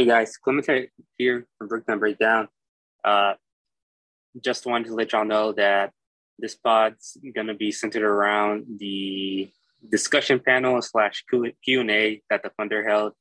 Hey 0.00 0.06
guys, 0.06 0.38
Clemente 0.38 0.88
here 1.18 1.46
from 1.58 1.68
Brooklyn 1.68 1.98
Breakdown. 1.98 2.48
Uh, 3.04 3.34
just 4.42 4.64
wanted 4.64 4.86
to 4.86 4.94
let 4.94 5.12
y'all 5.12 5.26
know 5.26 5.52
that 5.52 5.92
this 6.38 6.54
pod's 6.54 7.18
gonna 7.34 7.52
be 7.52 7.70
centered 7.70 8.02
around 8.02 8.64
the 8.78 9.52
discussion 9.90 10.40
panel 10.40 10.80
slash 10.80 11.22
Q 11.28 11.80
and 11.80 11.90
A 11.90 12.22
that 12.30 12.42
the 12.42 12.48
Thunder 12.48 12.82
held 12.82 13.12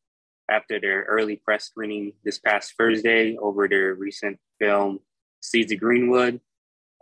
after 0.50 0.80
their 0.80 1.04
early 1.04 1.36
press 1.36 1.66
screening 1.66 2.14
this 2.24 2.40
past 2.40 2.76
Thursday 2.78 3.36
over 3.36 3.68
their 3.68 3.94
recent 3.96 4.40
film 4.58 5.00
Seeds 5.42 5.74
of 5.74 5.82
Greenwood. 5.82 6.40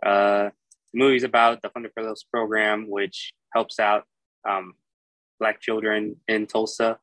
Uh, 0.04 0.50
the 0.92 0.98
movie 0.98 1.14
is 1.14 1.22
about 1.22 1.62
the 1.62 1.68
Thunder 1.68 1.90
Fellows 1.94 2.24
program, 2.24 2.90
which 2.90 3.32
helps 3.54 3.78
out 3.78 4.06
um, 4.44 4.74
Black 5.38 5.60
children 5.60 6.16
in 6.26 6.48
Tulsa 6.48 6.98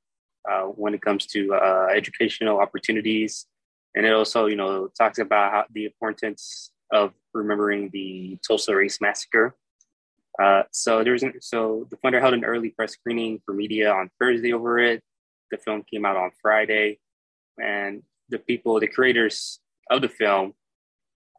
uh, 0.49 0.63
when 0.63 0.93
it 0.93 1.01
comes 1.01 1.25
to 1.27 1.53
uh, 1.53 1.87
educational 1.93 2.59
opportunities. 2.59 3.47
And 3.95 4.05
it 4.05 4.13
also, 4.13 4.47
you 4.47 4.55
know, 4.55 4.89
talks 4.97 5.19
about 5.19 5.51
how, 5.51 5.65
the 5.73 5.85
importance 5.85 6.71
of 6.91 7.13
remembering 7.33 7.89
the 7.91 8.37
Tulsa 8.45 8.75
Race 8.75 8.99
Massacre. 9.01 9.55
Uh, 10.41 10.63
so 10.71 11.03
there's 11.03 11.23
so 11.39 11.87
the 11.89 11.95
Thunder 11.97 12.19
held 12.19 12.33
an 12.33 12.43
early 12.43 12.69
press 12.69 12.93
screening 12.93 13.41
for 13.45 13.53
media 13.53 13.91
on 13.91 14.09
Thursday 14.19 14.51
over 14.53 14.79
it. 14.79 15.01
The 15.51 15.57
film 15.57 15.83
came 15.89 16.05
out 16.05 16.17
on 16.17 16.31
Friday, 16.41 16.99
and 17.61 18.03
the 18.29 18.39
people, 18.39 18.79
the 18.79 18.87
creators 18.87 19.59
of 19.89 20.01
the 20.01 20.09
film, 20.09 20.53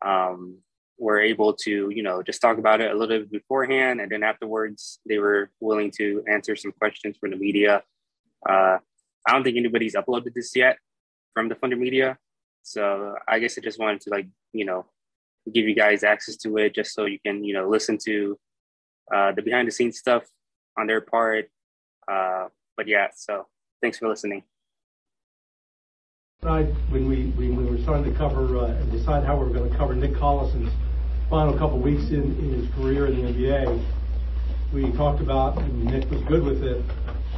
um, 0.04 0.58
were 0.98 1.20
able 1.20 1.52
to, 1.52 1.90
you 1.90 2.02
know, 2.02 2.22
just 2.22 2.40
talk 2.40 2.56
about 2.56 2.80
it 2.80 2.90
a 2.90 2.94
little 2.94 3.18
bit 3.18 3.30
beforehand, 3.30 4.00
and 4.00 4.10
then 4.10 4.22
afterwards 4.22 4.98
they 5.06 5.18
were 5.18 5.50
willing 5.60 5.90
to 5.90 6.24
answer 6.26 6.56
some 6.56 6.72
questions 6.72 7.16
from 7.18 7.30
the 7.32 7.36
media. 7.36 7.82
Uh, 8.48 8.78
I 9.26 9.32
don't 9.32 9.42
think 9.42 9.56
anybody's 9.56 9.94
uploaded 9.94 10.34
this 10.34 10.54
yet 10.54 10.78
from 11.34 11.48
the 11.48 11.54
Thunder 11.54 11.76
Media. 11.76 12.18
So 12.62 13.14
I 13.28 13.38
guess 13.38 13.58
I 13.58 13.60
just 13.60 13.78
wanted 13.78 14.00
to 14.02 14.10
like, 14.10 14.26
you 14.52 14.64
know, 14.64 14.86
give 15.52 15.66
you 15.66 15.74
guys 15.74 16.02
access 16.02 16.36
to 16.38 16.56
it 16.58 16.74
just 16.74 16.94
so 16.94 17.04
you 17.04 17.18
can, 17.24 17.44
you 17.44 17.54
know, 17.54 17.68
listen 17.68 17.98
to 18.04 18.38
uh, 19.14 19.32
the 19.32 19.42
behind 19.42 19.68
the 19.68 19.72
scenes 19.72 19.98
stuff 19.98 20.24
on 20.78 20.86
their 20.86 21.00
part. 21.00 21.48
Uh, 22.10 22.46
but 22.76 22.88
yeah, 22.88 23.08
so 23.14 23.46
thanks 23.82 23.98
for 23.98 24.08
listening. 24.08 24.42
When 26.90 27.08
we, 27.08 27.26
when 27.30 27.56
we 27.56 27.64
were 27.64 27.78
starting 27.78 28.12
to 28.12 28.18
cover 28.18 28.58
uh, 28.58 28.66
and 28.66 28.92
decide 28.92 29.24
how 29.24 29.36
we 29.36 29.46
were 29.46 29.54
going 29.54 29.70
to 29.70 29.76
cover 29.76 29.94
Nick 29.94 30.14
Collison's 30.14 30.72
final 31.28 31.56
couple 31.56 31.78
weeks 31.78 32.10
in, 32.10 32.22
in 32.38 32.52
his 32.60 32.74
career 32.74 33.06
in 33.06 33.16
the 33.16 33.32
NBA, 33.32 33.84
we 34.72 34.92
talked 34.92 35.20
about, 35.20 35.56
and 35.58 35.84
Nick 35.84 36.10
was 36.10 36.20
good 36.22 36.42
with 36.42 36.62
it, 36.62 36.84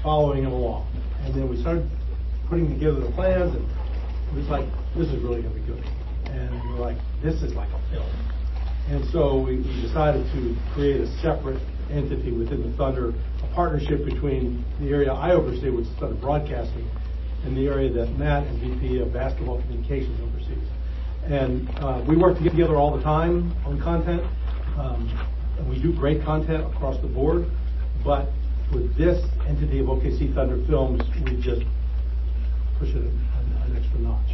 following 0.03 0.43
him 0.43 0.53
along. 0.53 0.88
And 1.29 1.37
then 1.37 1.49
we 1.51 1.61
started 1.61 1.87
putting 2.49 2.71
together 2.71 3.01
the 3.01 3.13
plans, 3.13 3.55
and 3.55 3.63
it 3.63 4.35
was 4.35 4.49
like, 4.49 4.65
this 4.97 5.09
is 5.09 5.23
really 5.23 5.43
going 5.43 5.55
to 5.55 5.61
be 5.61 5.67
good. 5.67 5.85
And 6.31 6.51
we 6.63 6.73
were 6.73 6.81
like, 6.81 6.97
this 7.23 7.43
is 7.43 7.53
like 7.53 7.69
a 7.69 7.91
film. 7.91 8.09
And 8.89 9.05
so 9.13 9.39
we, 9.39 9.57
we 9.57 9.83
decided 9.83 10.25
to 10.33 10.57
create 10.73 11.03
a 11.03 11.07
separate 11.21 11.61
entity 11.91 12.33
within 12.33 12.63
the 12.63 12.75
Thunder, 12.79 13.13
a 13.45 13.55
partnership 13.55 14.07
between 14.07 14.65
the 14.81 14.89
area 14.89 15.13
I 15.13 15.33
oversee, 15.33 15.69
which 15.69 15.85
is 15.85 15.93
Thunder 16.01 16.19
Broadcasting, 16.19 16.89
and 17.45 17.55
the 17.55 17.67
area 17.67 17.93
that 17.93 18.09
Matt, 18.17 18.47
as 18.47 18.57
VP 18.61 19.01
of 19.01 19.13
Basketball 19.13 19.61
Communications, 19.61 20.19
oversees. 20.23 20.65
And 21.25 21.69
uh, 21.81 22.03
we 22.09 22.17
work 22.17 22.39
together 22.39 22.77
all 22.77 22.97
the 22.97 23.03
time 23.03 23.55
on 23.67 23.79
content. 23.83 24.23
Um, 24.79 25.13
and 25.59 25.69
we 25.69 25.79
do 25.79 25.93
great 25.93 26.25
content 26.25 26.65
across 26.75 26.99
the 27.03 27.09
board, 27.09 27.45
but 28.03 28.31
with 28.73 28.97
this 28.97 29.19
entity 29.47 29.81
of 29.81 29.87
OKC 29.87 30.35
Thunder 30.35 30.63
Films, 30.67 31.03
we 31.25 31.41
just 31.41 31.63
push 32.79 32.91
it 32.91 32.97
an, 32.97 33.63
an 33.65 33.77
extra 33.77 33.99
notch. 34.01 34.31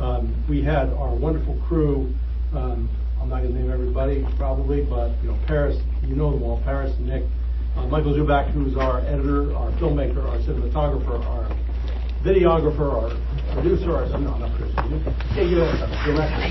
Um, 0.00 0.44
we 0.48 0.62
had 0.62 0.90
our 0.94 1.14
wonderful 1.14 1.60
crew. 1.68 2.12
Um, 2.54 2.88
I'm 3.20 3.28
not 3.28 3.42
going 3.42 3.54
to 3.54 3.60
name 3.60 3.70
everybody 3.70 4.26
probably, 4.36 4.84
but 4.84 5.10
you 5.22 5.30
know 5.30 5.38
Paris, 5.46 5.76
you 6.02 6.14
know 6.14 6.32
them 6.32 6.42
all. 6.42 6.62
Paris, 6.62 6.94
Nick, 7.00 7.24
uh, 7.76 7.86
Michael 7.86 8.14
Zubak, 8.14 8.50
who's 8.52 8.76
our 8.76 9.00
editor, 9.00 9.54
our 9.54 9.70
filmmaker, 9.72 10.24
our 10.24 10.38
cinematographer, 10.38 11.18
our 11.26 11.48
videographer, 12.24 12.92
our 12.94 13.54
producer, 13.54 13.96
our 13.96 14.06
no, 14.18 14.38
not 14.38 14.56
producer, 14.56 14.82
director. 16.06 16.48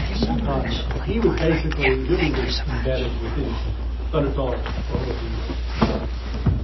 Uh, 0.48 1.04
he 1.04 1.20
was 1.20 1.40
basically 1.40 1.84
doing 1.84 2.08
really 2.08 2.32
embedded 2.68 3.12
within 3.24 3.56
Thunder 4.12 4.32
Films 4.34 6.17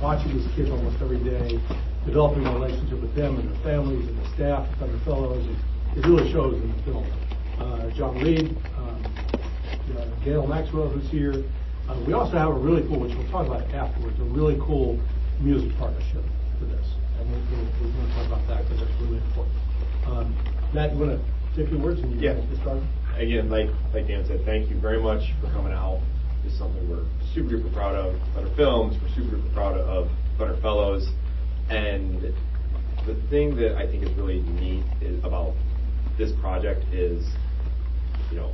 watching 0.04 0.38
these 0.38 0.48
kids 0.54 0.70
almost 0.70 1.02
every 1.02 1.24
day, 1.24 1.58
developing 2.06 2.46
a 2.46 2.52
relationship 2.52 3.00
with 3.00 3.16
them 3.16 3.40
and 3.40 3.48
their 3.48 3.64
families 3.64 4.06
and 4.06 4.20
the 4.20 4.28
staff, 4.36 4.68
Thunder 4.78 5.00
Fellows. 5.06 5.48
It, 5.48 5.98
it 5.98 6.06
really 6.06 6.30
shows 6.30 6.60
in 6.62 6.76
the 6.76 6.84
film. 6.84 7.08
Uh, 7.58 7.90
John 7.96 8.20
Reed, 8.20 8.52
um, 8.76 9.00
uh, 9.96 10.04
Gail 10.26 10.46
Maxwell, 10.46 10.90
who's 10.90 11.10
here. 11.10 11.48
Uh, 11.88 11.96
we 12.06 12.12
also 12.12 12.36
have 12.36 12.50
a 12.50 12.60
really 12.60 12.84
cool, 12.84 13.00
which 13.00 13.16
we'll 13.16 13.32
talk 13.32 13.48
about 13.48 13.64
afterwards, 13.72 14.20
a 14.20 14.28
really 14.36 14.60
cool 14.60 15.00
music 15.40 15.72
partnership 15.80 16.24
for 16.60 16.66
this. 16.66 16.88
And 17.20 17.32
we're, 17.32 17.40
we're, 17.56 17.88
we're 17.88 17.94
going 17.96 18.08
to 18.08 18.14
talk 18.14 18.28
about 18.28 18.48
that 18.52 18.68
because 18.68 18.84
that's 18.84 19.02
really 19.02 19.24
important. 19.32 19.56
Um, 20.06 20.36
Matt, 20.74 20.92
you 20.92 21.00
want 21.00 21.16
to 21.16 21.56
take 21.56 21.70
few 21.72 21.80
words 21.80 22.02
and 22.02 22.20
yeah. 22.20 22.34
get 22.34 22.60
started? 22.60 22.84
Again, 23.16 23.50
like 23.50 23.70
like 23.94 24.08
Dan 24.08 24.26
said, 24.28 24.44
thank 24.44 24.70
you 24.70 24.76
very 24.82 25.02
much 25.02 25.32
for 25.40 25.48
coming 25.54 25.72
out 25.72 26.02
is 26.46 26.58
something 26.58 26.90
we're 26.90 27.06
super 27.34 27.58
duper 27.58 27.74
proud 27.74 27.96
of. 27.96 28.16
Thunder 28.34 28.54
Films, 28.56 28.96
we're 29.02 29.10
super 29.16 29.38
duper 29.38 29.54
proud 29.54 29.78
of 29.78 30.10
Thunder 30.38 30.60
Fellows. 30.62 31.10
And 31.70 32.22
the 33.06 33.16
thing 33.30 33.56
that 33.58 33.78
I 33.78 33.86
think 33.88 34.04
is 34.04 34.12
really 34.18 34.42
neat 34.42 34.84
is 35.02 35.24
about 35.24 35.54
this 36.18 36.32
project 36.42 36.84
is, 36.94 37.28
you 38.32 38.38
know, 38.38 38.54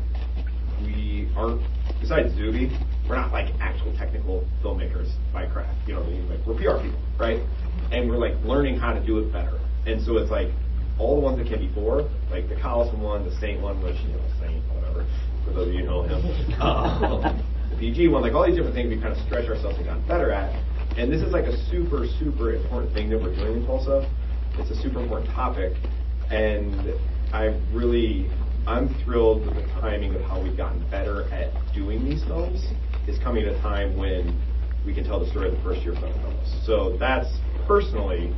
we 0.81 1.29
aren't, 1.35 1.61
besides 1.99 2.33
Zuby, 2.35 2.71
we're 3.07 3.15
not 3.15 3.31
like 3.31 3.53
actual 3.59 3.95
technical 3.97 4.47
filmmakers 4.63 5.11
by 5.33 5.45
craft. 5.47 5.75
You 5.87 5.95
know 5.95 6.01
what 6.01 6.09
I 6.09 6.11
mean? 6.11 6.29
Like 6.29 6.45
we're 6.47 6.55
PR 6.55 6.81
people, 6.81 6.99
right? 7.19 7.39
And 7.91 8.09
we're 8.09 8.17
like 8.17 8.35
learning 8.43 8.77
how 8.77 8.93
to 8.93 9.05
do 9.05 9.19
it 9.19 9.31
better. 9.33 9.59
And 9.85 10.01
so 10.05 10.17
it's 10.17 10.31
like 10.31 10.49
all 10.99 11.15
the 11.15 11.21
ones 11.21 11.37
that 11.37 11.47
came 11.47 11.67
before, 11.67 12.09
like 12.29 12.47
the 12.49 12.55
Collison 12.55 12.99
one, 12.99 13.25
the 13.25 13.35
Saint 13.39 13.61
one, 13.61 13.81
which 13.83 13.95
you 14.01 14.13
know, 14.13 14.21
Saint, 14.39 14.63
whatever, 14.73 15.05
for 15.45 15.53
those 15.53 15.67
of 15.69 15.73
you 15.73 15.81
who 15.81 15.85
know 15.85 16.03
him. 16.03 16.53
Um, 16.61 17.43
PG 17.77 18.07
one, 18.09 18.21
like 18.21 18.33
all 18.33 18.45
these 18.45 18.55
different 18.55 18.75
things 18.75 18.89
we 18.89 19.01
kind 19.01 19.13
of 19.13 19.23
stretch 19.25 19.47
ourselves 19.49 19.77
and 19.77 19.85
gotten 19.85 20.07
better 20.07 20.31
at. 20.31 20.53
And 20.97 21.11
this 21.11 21.21
is 21.21 21.31
like 21.31 21.45
a 21.45 21.55
super, 21.69 22.05
super 22.19 22.53
important 22.53 22.93
thing 22.93 23.09
that 23.09 23.21
we're 23.21 23.35
doing 23.35 23.61
in 23.61 23.65
Tulsa. 23.65 24.09
It's 24.57 24.71
a 24.71 24.81
super 24.81 25.01
important 25.01 25.29
topic. 25.31 25.73
And 26.29 26.93
I 27.31 27.59
really, 27.71 28.29
I'm 28.67 28.93
thrilled 29.03 29.45
with 29.45 29.55
the 29.55 29.67
timing 29.79 30.15
of 30.15 30.21
how 30.23 30.41
we've 30.41 30.57
gotten 30.57 30.83
better 30.89 31.23
at 31.31 31.53
doing 31.73 32.03
these 32.03 32.23
films 32.25 32.65
is 33.07 33.17
coming 33.19 33.45
at 33.45 33.55
a 33.55 33.61
time 33.61 33.97
when 33.97 34.37
we 34.85 34.93
can 34.93 35.03
tell 35.03 35.19
the 35.19 35.29
story 35.29 35.49
of 35.49 35.55
the 35.55 35.63
first 35.63 35.81
year 35.81 35.93
of 35.93 35.99
film 35.99 36.13
films. 36.21 36.65
So 36.65 36.97
that's 36.97 37.29
personally 37.67 38.33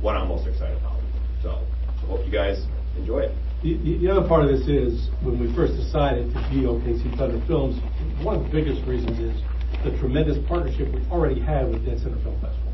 what 0.00 0.16
I'm 0.16 0.28
most 0.28 0.46
excited 0.46 0.78
about. 0.78 1.00
So 1.42 1.62
hope 2.06 2.24
you 2.24 2.32
guys 2.32 2.64
enjoy 2.96 3.20
it. 3.20 3.32
The, 3.62 3.98
the, 3.98 4.10
other 4.10 4.26
part 4.28 4.44
of 4.44 4.50
this 4.50 4.68
is 4.68 5.08
when 5.22 5.40
we 5.40 5.52
first 5.54 5.74
decided 5.74 6.32
to 6.34 6.40
be 6.52 6.68
OKC 6.68 7.16
Thunder 7.16 7.42
Films, 7.46 7.80
one 8.22 8.36
of 8.36 8.44
the 8.44 8.50
biggest 8.50 8.86
reasons 8.86 9.18
is 9.18 9.42
the 9.84 9.96
tremendous 9.98 10.38
partnership 10.46 10.92
we 10.92 11.00
already 11.10 11.40
had 11.40 11.70
with 11.70 11.84
Dead 11.84 11.98
Center 12.00 12.16
Film 12.18 12.40
Festival 12.40 12.72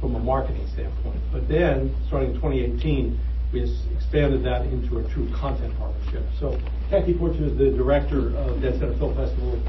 from 0.00 0.16
a 0.16 0.18
marketing 0.18 0.66
standpoint. 0.72 1.20
But 1.30 1.48
then, 1.48 1.94
starting 2.08 2.30
in 2.30 2.34
2018, 2.36 3.18
we 3.52 3.62
expanded 3.94 4.42
that 4.44 4.66
into 4.66 4.98
a 4.98 5.04
true 5.10 5.30
content 5.32 5.78
partnership. 5.78 6.24
So 6.40 6.58
Kathy 6.90 7.14
Fortune 7.14 7.44
is 7.44 7.56
the 7.56 7.70
director 7.70 8.36
of 8.36 8.60
Dead 8.60 8.78
Center 8.78 8.96
Film 8.96 9.14
Festival 9.14 9.60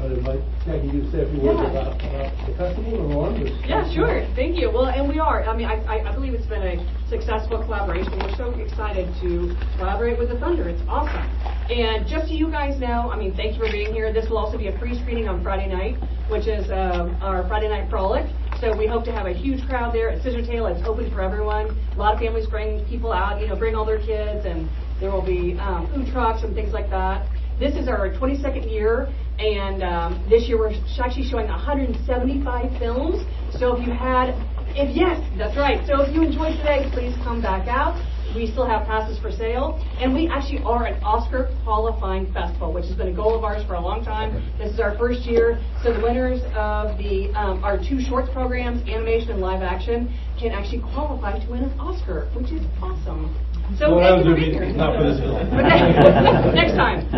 I'd 0.00 0.12
invite 0.12 0.40
to 0.64 1.10
say 1.10 1.22
a 1.22 1.30
few 1.30 1.40
words 1.40 1.58
Yeah. 1.58 1.70
about 1.70 1.98
the 2.46 2.54
festival 2.54 3.12
or 3.12 3.26
on. 3.26 3.46
Yeah, 3.66 3.90
sure. 3.92 4.26
Thank 4.36 4.56
you. 4.56 4.70
Well, 4.70 4.86
and 4.86 5.08
we 5.08 5.18
are. 5.18 5.42
I 5.44 5.56
mean, 5.56 5.66
I, 5.66 5.82
I 5.84 6.08
I 6.08 6.14
believe 6.14 6.34
it's 6.34 6.46
been 6.46 6.62
a 6.62 6.76
successful 7.08 7.58
collaboration. 7.64 8.12
We're 8.18 8.36
so 8.36 8.50
excited 8.60 9.08
to 9.22 9.56
collaborate 9.76 10.18
with 10.18 10.28
the 10.28 10.38
Thunder. 10.38 10.68
It's 10.68 10.82
awesome. 10.88 11.26
And 11.70 12.06
just 12.06 12.28
so 12.28 12.32
you 12.32 12.48
guys 12.50 12.78
know, 12.80 13.10
I 13.10 13.16
mean, 13.18 13.34
thank 13.34 13.54
you 13.58 13.60
for 13.66 13.70
being 13.72 13.92
here. 13.92 14.12
This 14.12 14.28
will 14.30 14.38
also 14.38 14.56
be 14.56 14.68
a 14.68 14.78
free 14.78 14.94
screening 15.00 15.28
on 15.28 15.42
Friday 15.42 15.66
night, 15.66 15.96
which 16.30 16.46
is 16.46 16.70
um, 16.70 17.18
our 17.20 17.46
Friday 17.48 17.68
night 17.68 17.90
frolic. 17.90 18.26
So 18.60 18.76
we 18.76 18.86
hope 18.86 19.04
to 19.04 19.12
have 19.12 19.26
a 19.26 19.32
huge 19.34 19.66
crowd 19.68 19.92
there 19.94 20.10
at 20.10 20.22
Scissortail. 20.22 20.70
It's 20.74 20.86
open 20.86 21.10
for 21.10 21.20
everyone. 21.22 21.76
A 21.94 21.98
lot 21.98 22.14
of 22.14 22.20
families 22.20 22.46
bring 22.46 22.84
people 22.86 23.12
out, 23.12 23.40
you 23.40 23.48
know, 23.48 23.56
bring 23.56 23.74
all 23.74 23.84
their 23.84 23.98
kids, 24.00 24.46
and 24.46 24.68
there 25.00 25.10
will 25.10 25.24
be 25.26 25.58
um, 25.58 25.90
food 25.92 26.06
trucks 26.12 26.42
and 26.44 26.54
things 26.54 26.72
like 26.72 26.88
that. 26.90 27.26
This 27.60 27.74
is 27.74 27.88
our 27.88 28.08
22nd 28.10 28.70
year, 28.70 29.08
and 29.38 29.82
um, 29.82 30.26
this 30.28 30.48
year 30.48 30.58
we're 30.58 30.74
actually 30.98 31.28
showing 31.28 31.46
175 31.46 32.78
films. 32.78 33.24
So 33.58 33.76
if 33.76 33.86
you 33.86 33.92
had, 33.92 34.34
if 34.74 34.94
yes, 34.94 35.20
that's 35.38 35.56
right. 35.56 35.86
So 35.86 36.02
if 36.02 36.14
you 36.14 36.22
enjoyed 36.22 36.56
today, 36.58 36.88
please 36.92 37.14
come 37.22 37.40
back 37.40 37.68
out. 37.68 37.94
We 38.36 38.46
still 38.46 38.66
have 38.66 38.86
passes 38.86 39.18
for 39.18 39.32
sale, 39.32 39.80
and 39.98 40.12
we 40.12 40.28
actually 40.28 40.60
are 40.62 40.84
an 40.84 41.02
Oscar 41.02 41.48
qualifying 41.64 42.30
festival, 42.34 42.74
which 42.74 42.84
has 42.84 42.94
been 42.94 43.08
a 43.08 43.12
goal 43.12 43.34
of 43.34 43.42
ours 43.42 43.64
for 43.66 43.72
a 43.72 43.80
long 43.80 44.04
time. 44.04 44.52
This 44.58 44.74
is 44.74 44.80
our 44.80 44.98
first 44.98 45.22
year, 45.24 45.58
so 45.82 45.94
the 45.94 46.02
winners 46.02 46.42
of 46.54 46.98
the 46.98 47.32
um, 47.32 47.64
our 47.64 47.78
two 47.78 48.02
shorts 48.02 48.28
programs, 48.30 48.82
animation 48.86 49.30
and 49.30 49.40
live 49.40 49.62
action, 49.62 50.12
can 50.38 50.52
actually 50.52 50.82
qualify 50.92 51.38
to 51.40 51.50
win 51.50 51.64
an 51.64 51.80
Oscar, 51.80 52.28
which 52.36 52.52
is 52.52 52.60
awesome. 52.82 53.34
So 53.78 53.96
Well, 53.96 54.04
thank 54.04 54.26
you 54.26 54.32
for 54.32 54.36
being 54.36 54.52
here. 54.52 54.68
not 54.76 54.96
for 54.96 55.04
this 55.08 55.20
film. 55.20 55.48
Next 56.54 56.76
time. 56.76 57.08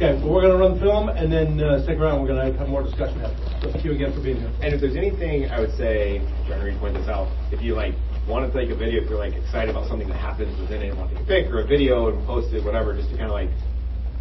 Okay, 0.00 0.16
so 0.18 0.24
we're 0.32 0.40
gonna 0.40 0.56
run 0.56 0.72
the 0.72 0.80
film, 1.00 1.16
and 1.16 1.32
then, 1.32 1.60
uh, 1.60 1.82
stick 1.82 1.98
around, 1.98 2.20
we're 2.20 2.28
gonna 2.28 2.52
have 2.56 2.68
more 2.68 2.82
discussion 2.82 3.20
after. 3.20 3.42
So 3.62 3.72
thank 3.72 3.84
you 3.84 3.92
again 3.92 4.12
for 4.12 4.20
being 4.22 4.36
here. 4.36 4.50
And 4.62 4.74
if 4.74 4.80
there's 4.80 4.96
anything 4.96 5.50
I 5.50 5.60
would 5.60 5.76
say, 5.76 6.20
trying 6.46 6.60
to 6.60 6.66
read 6.66 6.78
point 6.78 6.94
this 6.94 7.08
out, 7.08 7.28
if 7.52 7.62
you 7.62 7.74
like 7.74 7.94
want 8.28 8.50
to 8.50 8.58
take 8.58 8.70
a 8.70 8.76
video, 8.76 9.02
if 9.02 9.08
you're 9.08 9.18
like 9.18 9.34
excited 9.34 9.70
about 9.70 9.88
something 9.88 10.08
that 10.08 10.18
happens 10.18 10.58
within 10.60 10.82
it, 10.82 10.96
want 10.96 11.10
to 11.10 11.16
take 11.16 11.24
a 11.24 11.26
pic 11.26 11.46
or 11.52 11.60
a 11.60 11.66
video 11.66 12.08
and 12.08 12.24
post 12.26 12.52
it, 12.52 12.64
whatever, 12.64 12.94
just 12.94 13.10
to 13.10 13.16
kind 13.16 13.30
of 13.30 13.36
like 13.36 13.50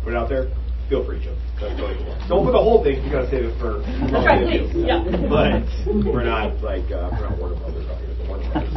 put 0.03 0.13
it 0.13 0.17
out 0.17 0.29
there, 0.29 0.47
feel 0.87 1.03
free 1.05 1.19
to. 1.23 1.35
That's 1.59 1.79
really 1.79 1.95
cool. 2.03 2.15
Don't 2.27 2.45
put 2.45 2.53
the 2.53 2.63
whole 2.63 2.83
thing. 2.83 3.03
You 3.03 3.11
gotta 3.11 3.29
save 3.29 3.45
it 3.45 3.59
for. 3.59 3.83
That's 3.83 4.25
right, 4.25 4.47
please, 4.47 4.71
yeah. 4.75 5.03
But 5.27 5.67
we're 6.05 6.23
not 6.23 6.61
like 6.63 6.87
uh, 6.91 7.11
we're 7.11 7.27
not 7.27 7.37
Warner 7.37 7.59
Brothers 7.59 7.87
out 7.91 7.99
here. 7.99 8.15
The 8.15 8.23
Warner 8.27 8.47
Brothers. 8.51 8.73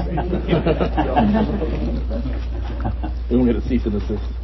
We 3.31 3.37
won't 3.39 3.49
get 3.49 3.57
a 3.57 3.63
cease 3.69 3.85
and 3.87 3.93
desist. 3.99 4.42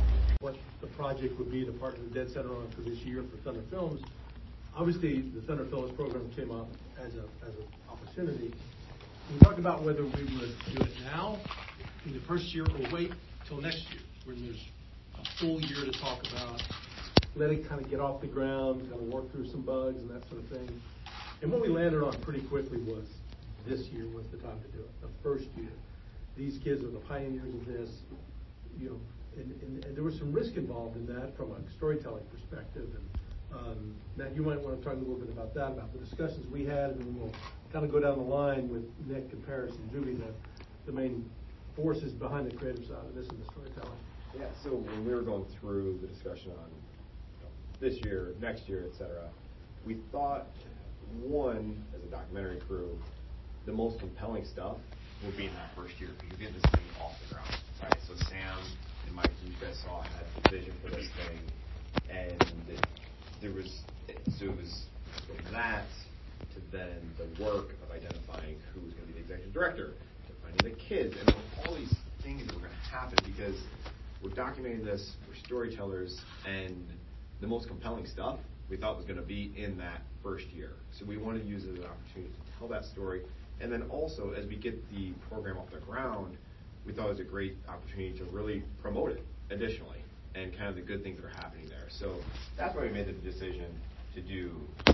Project 0.99 1.39
would 1.39 1.51
be 1.51 1.65
to 1.65 1.71
partner 1.71 2.03
with 2.03 2.13
Dead 2.13 2.29
Center 2.35 2.51
on 2.51 2.69
for 2.73 2.81
this 2.81 2.99
year 3.07 3.23
for 3.31 3.37
Thunder 3.45 3.63
Films. 3.71 4.03
Obviously, 4.77 5.21
the 5.21 5.41
Thunder 5.43 5.65
Films 5.67 5.93
program 5.95 6.29
came 6.35 6.51
up 6.51 6.67
as 6.99 7.15
a, 7.15 7.23
as 7.47 7.55
an 7.55 7.69
opportunity. 7.89 8.53
We 9.33 9.39
talked 9.39 9.61
about 9.61 9.85
whether 9.85 10.03
we 10.03 10.11
would 10.11 10.55
do 10.75 10.83
it 10.83 10.91
now, 11.05 11.39
in 12.05 12.15
the 12.15 12.21
first 12.27 12.53
year, 12.53 12.65
or 12.65 12.93
wait 12.93 13.13
till 13.47 13.61
next 13.61 13.89
year, 13.93 14.03
when 14.25 14.45
there's 14.45 14.61
a 15.15 15.39
full 15.39 15.61
year 15.61 15.85
to 15.85 15.93
talk 16.01 16.19
about, 16.33 16.61
let 17.37 17.51
it 17.51 17.69
kind 17.69 17.81
of 17.81 17.89
get 17.89 18.01
off 18.01 18.21
the 18.21 18.27
ground, 18.27 18.81
kind 18.91 19.01
of 19.01 19.09
work 19.15 19.31
through 19.31 19.47
some 19.53 19.63
bugs 19.63 20.03
and 20.03 20.11
that 20.11 20.29
sort 20.29 20.43
of 20.43 20.49
thing. 20.49 20.83
And 21.43 21.53
what 21.53 21.63
we 21.63 21.69
landed 21.69 22.03
on 22.03 22.21
pretty 22.23 22.43
quickly 22.49 22.79
was 22.79 23.05
this 23.69 23.87
year 23.93 24.09
was 24.09 24.27
the 24.33 24.39
time 24.39 24.59
to 24.63 24.69
do 24.77 24.83
it, 24.83 24.91
the 25.01 25.09
first 25.23 25.45
year. 25.57 25.71
These 26.37 26.59
kids 26.65 26.83
are 26.83 26.91
the 26.91 26.99
pioneers 27.07 27.55
of 27.55 27.67
this, 27.67 27.91
you 28.81 28.91
know, 28.91 29.01
and, 29.39 29.63
and, 29.63 29.85
and 29.85 29.97
there 29.97 30.05
was 30.05 30.19
some 30.19 30.33
risk 30.33 30.57
involved 30.57 30.97
in 30.97 31.07
that 31.07 31.37
from 31.37 31.53
a 31.53 31.73
storytelling 31.77 32.25
perspective. 32.27 32.89
And 32.95 33.59
um, 33.59 33.95
Matt, 34.17 34.35
you 34.35 34.43
might 34.43 34.61
want 34.61 34.79
to 34.79 34.85
talk 34.85 34.95
a 34.95 34.99
little 34.99 35.17
bit 35.17 35.31
about 35.31 35.55
that, 35.55 35.73
about 35.73 35.93
the 35.93 35.99
discussions 35.99 36.47
we 36.53 36.65
had, 36.65 36.91
and 36.91 37.17
we'll 37.17 37.35
kind 37.73 37.85
of 37.85 37.91
go 37.91 38.01
down 38.01 38.19
the 38.19 38.25
line 38.25 38.69
with 38.69 38.85
Nick 39.07 39.33
and 39.33 39.45
Paris 39.47 39.75
and 39.75 39.91
Julie, 39.91 40.15
the, 40.15 40.33
the 40.87 40.93
main 40.93 41.31
forces 41.75 42.13
behind 42.13 42.51
the 42.51 42.57
creative 42.57 42.85
side 42.85 43.07
of 43.07 43.15
this 43.15 43.29
and 43.29 43.41
the 43.41 43.47
storytelling. 43.53 43.99
Yeah, 44.39 44.47
so 44.63 44.71
when 44.71 45.07
we 45.07 45.15
were 45.15 45.23
going 45.23 45.47
through 45.61 45.99
the 46.03 46.09
discussion 46.09 46.53
on 46.53 46.71
this 47.81 47.95
year, 48.05 48.35
next 48.41 48.69
year, 48.69 48.85
et 48.91 48.99
cetera, 48.99 49.31
we 49.87 49.97
thought, 50.13 50.49
one, 51.23 51.87
as 51.95 52.03
a 52.03 52.11
documentary 52.11 52.61
crew, 52.61 52.99
the 53.65 53.73
most 53.73 53.99
compelling 54.01 54.45
stuff 54.45 54.77
would 55.25 55.37
be 55.37 55.47
in 55.47 55.55
that 55.55 55.75
first 55.75 55.99
year, 56.01 56.11
because 56.19 56.39
You 56.39 56.47
get 56.47 56.55
this 56.55 56.63
thing 56.71 56.83
off 57.01 57.15
the 57.27 57.35
ground, 57.35 57.55
right? 57.83 57.97
So 58.07 58.15
Sam 58.29 58.59
and 59.09 59.17
Mike, 59.17 59.31
you 59.45 59.53
guys 59.61 59.79
saw, 59.85 60.03
had 60.03 60.27
the 60.45 60.51
vision 60.51 60.75
for 60.85 60.91
this 60.91 61.09
thing, 61.17 61.39
and 62.11 62.39
there 63.41 63.53
was, 63.53 63.81
so 64.39 64.45
it 64.45 64.57
was 64.57 64.85
from 65.27 65.53
that 65.53 65.87
to 66.55 66.61
then 66.71 67.11
the 67.17 67.43
work 67.43 67.71
of 67.83 67.91
identifying 67.91 68.57
who 68.75 68.81
was 68.81 68.93
gonna 68.93 69.07
be 69.07 69.15
the 69.15 69.21
executive 69.21 69.53
director, 69.53 69.95
to 70.27 70.33
finding 70.43 70.71
the 70.71 70.77
kids, 70.77 71.15
and 71.17 71.35
all 71.65 71.75
these 71.75 71.95
things 72.23 72.47
that 72.47 72.55
were 72.55 72.61
gonna 72.61 72.75
happen, 72.91 73.17
because 73.25 73.57
we're 74.23 74.31
documenting 74.31 74.85
this, 74.85 75.17
we're 75.27 75.35
storytellers, 75.47 76.21
and 76.47 76.87
the 77.41 77.47
most 77.47 77.67
compelling 77.67 78.07
stuff 78.07 78.39
we 78.69 78.77
thought 78.77 78.97
was 78.97 79.07
gonna 79.07 79.23
be 79.23 79.53
in 79.57 79.79
that 79.79 80.03
first 80.23 80.47
year. 80.49 80.73
So 80.99 81.07
we 81.07 81.17
wanted 81.17 81.45
to 81.45 81.49
use 81.49 81.65
it 81.65 81.71
as 81.71 81.79
an 81.79 81.87
opportunity 81.87 82.33
to 82.33 82.59
tell 82.59 82.69
that 82.69 82.85
story, 82.85 83.23
and 83.61 83.73
then 83.73 83.83
also, 83.89 84.33
as 84.33 84.47
we 84.47 84.57
get 84.57 84.77
the 84.91 85.13
program 85.31 85.57
off 85.57 85.71
the 85.73 85.79
ground, 85.79 86.37
we 86.89 86.95
thought 86.95 87.07
it 87.07 87.11
was 87.11 87.21
a 87.21 87.25
great 87.25 87.55
opportunity 87.69 88.17
to 88.19 88.25
really 88.25 88.63
promote 88.81 89.11
it 89.11 89.23
additionally, 89.51 89.99
and 90.35 90.57
kind 90.57 90.71
of 90.71 90.75
the 90.75 90.81
good 90.81 91.03
things 91.03 91.21
that 91.21 91.27
are 91.27 91.43
happening 91.43 91.69
there. 91.69 91.87
So 91.91 92.17
that's 92.57 92.75
why 92.75 92.83
we 92.83 92.89
made 92.89 93.07
the 93.07 93.13
decision 93.13 93.67
to 94.15 94.23
do 94.23 94.53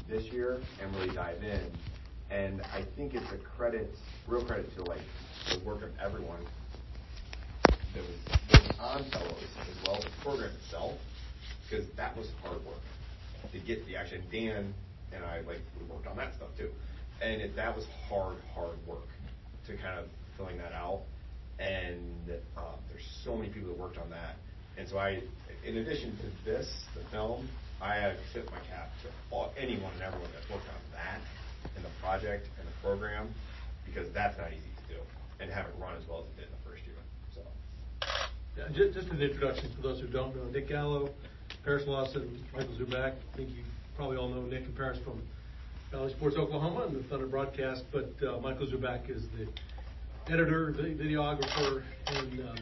this 0.08 0.24
year 0.24 0.60
and 0.82 0.92
really 0.96 1.14
dive 1.14 1.42
in. 1.44 1.60
And 2.30 2.62
I 2.74 2.84
think 2.96 3.14
it's 3.14 3.30
a 3.30 3.38
credit, 3.56 3.94
real 4.26 4.44
credit 4.44 4.74
to 4.76 4.82
like 4.82 5.02
the 5.52 5.60
work 5.64 5.82
of 5.84 5.90
everyone 6.00 6.44
that 7.94 8.02
was 8.02 8.68
on 8.80 9.04
fellows 9.12 9.44
as 9.60 9.86
well 9.86 9.96
as 9.96 10.04
the 10.04 10.10
program 10.20 10.50
itself, 10.64 10.98
because 11.62 11.86
that 11.96 12.16
was 12.16 12.26
hard 12.42 12.64
work 12.66 12.82
to 13.52 13.58
get 13.60 13.86
the 13.86 13.94
action. 13.94 14.20
Dan 14.32 14.74
and 15.12 15.24
I 15.24 15.42
like 15.42 15.60
we 15.78 15.86
worked 15.86 16.08
on 16.08 16.16
that 16.16 16.34
stuff 16.34 16.48
too, 16.58 16.70
and 17.22 17.40
it, 17.40 17.54
that 17.54 17.76
was 17.76 17.86
hard, 18.08 18.38
hard 18.52 18.84
work 18.84 19.06
to 19.68 19.76
kind 19.76 20.00
of 20.00 20.06
filling 20.36 20.58
that 20.58 20.72
out. 20.72 21.02
And 21.58 22.30
um, 22.56 22.78
there's 22.90 23.06
so 23.24 23.36
many 23.36 23.48
people 23.48 23.68
that 23.68 23.78
worked 23.78 23.98
on 23.98 24.10
that, 24.10 24.36
and 24.76 24.88
so 24.88 24.98
I, 24.98 25.22
in 25.64 25.76
addition 25.78 26.16
to 26.18 26.50
this, 26.50 26.66
the 26.94 27.02
film, 27.10 27.48
I 27.80 27.94
have 27.94 28.16
to 28.16 28.22
tip 28.32 28.50
my 28.50 28.58
cap 28.68 28.90
to 29.02 29.08
all, 29.34 29.52
anyone 29.56 29.92
and 29.94 30.02
everyone 30.02 30.30
that 30.32 30.42
worked 30.52 30.66
on 30.68 30.80
that 30.92 31.20
and 31.76 31.84
the 31.84 31.90
project 32.02 32.48
and 32.58 32.66
the 32.66 32.72
program, 32.82 33.28
because 33.86 34.12
that's 34.12 34.36
not 34.36 34.48
easy 34.50 34.72
to 34.88 34.94
do 34.94 35.00
and 35.40 35.50
have 35.50 35.66
it 35.66 35.74
run 35.78 35.94
as 35.96 36.02
well 36.08 36.20
as 36.20 36.26
it 36.26 36.36
did 36.36 36.46
in 36.46 36.54
the 36.58 36.68
first 36.70 36.82
year. 36.86 36.96
So. 37.34 37.40
Yeah, 38.58 38.68
ju- 38.74 38.92
Just 38.92 39.08
an 39.08 39.20
introduction 39.22 39.70
for 39.76 39.82
those 39.82 40.00
who 40.00 40.06
don't 40.08 40.34
know, 40.34 40.44
Nick 40.50 40.68
Gallo, 40.68 41.10
Paris 41.64 41.84
Lawson, 41.86 42.42
Michael 42.54 42.74
Zubak. 42.74 43.14
I 43.32 43.36
think 43.36 43.50
you 43.50 43.62
probably 43.96 44.16
all 44.16 44.28
know 44.28 44.42
Nick 44.42 44.64
and 44.64 44.76
Paris 44.76 44.98
from 45.04 45.22
Bally 45.92 46.12
Sports 46.12 46.36
Oklahoma 46.36 46.86
and 46.86 46.96
the 46.96 47.02
Thunder 47.08 47.26
broadcast, 47.26 47.84
but 47.92 48.10
uh, 48.26 48.40
Michael 48.40 48.66
Zubak 48.66 49.08
is 49.08 49.22
the 49.38 49.46
editor, 50.28 50.74
videographer, 50.78 51.82
and 52.06 52.40
um, 52.48 52.56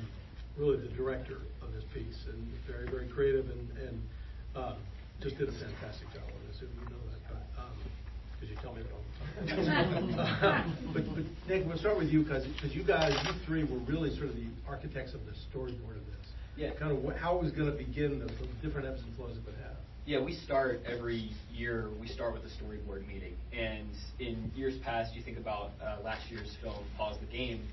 really 0.57 0.77
the 0.77 0.89
director 0.89 1.39
of 1.63 1.73
this 1.73 1.85
piece, 1.95 2.27
and 2.29 2.47
very, 2.67 2.89
very 2.91 3.09
creative, 3.09 3.49
and, 3.51 3.69
and 3.79 4.03
uh, 4.57 4.75
just 5.21 5.39
did 5.39 5.49
a 5.49 5.53
fantastic 5.53 6.13
job 6.13 6.23
on 6.27 6.49
this, 6.49 6.61
and 6.61 6.71
you 6.75 6.91
know 6.91 7.03
that, 7.11 7.23
but, 7.29 7.65
because 8.35 8.51
you 8.51 8.57
tell 8.63 8.75
me 8.75 8.83
that 8.83 8.93
all 8.93 9.03
the 9.47 9.65
time. 9.65 10.77
But, 10.93 11.15
but 11.15 11.25
Nick, 11.49 11.67
we'll 11.67 11.79
start 11.79 11.97
with 11.97 12.09
you, 12.09 12.23
because, 12.23 12.45
you 12.75 12.83
guys, 12.83 13.15
you 13.25 13.33
three 13.47 13.65
were 13.65 13.79
really 13.87 14.15
sort 14.17 14.29
of 14.29 14.37
the 14.37 14.47
architects 14.69 15.15
of 15.15 15.21
the 15.25 15.33
storyboard 15.33 15.97
of 15.97 16.07
this. 16.07 16.27
Yeah. 16.57 16.71
Kind 16.79 16.93
of 16.93 17.17
how 17.17 17.37
it 17.37 17.43
was 17.43 17.53
gonna 17.53 17.73
begin, 17.73 18.19
the 18.19 18.27
the 18.27 18.47
different 18.63 18.87
ebbs 18.87 19.01
and 19.03 19.17
flows 19.17 19.37
it 19.37 19.45
would 19.47 19.55
have. 19.57 19.77
Yeah, 20.05 20.21
we 20.21 20.33
start 20.35 20.81
every 20.85 21.31
year, 21.55 21.89
we 22.01 22.09
start 22.09 22.33
with 22.33 22.43
a 22.43 22.49
storyboard 22.49 23.07
meeting. 23.07 23.37
And 23.53 23.87
in 24.19 24.51
years 24.57 24.75
past, 24.83 25.15
you 25.15 25.23
think 25.23 25.39
about 25.39 25.71
uh, 25.81 25.99
last 26.03 26.29
year's 26.29 26.57
film, 26.61 26.85
Pause 26.97 27.19
the 27.21 27.27
Game, 27.27 27.69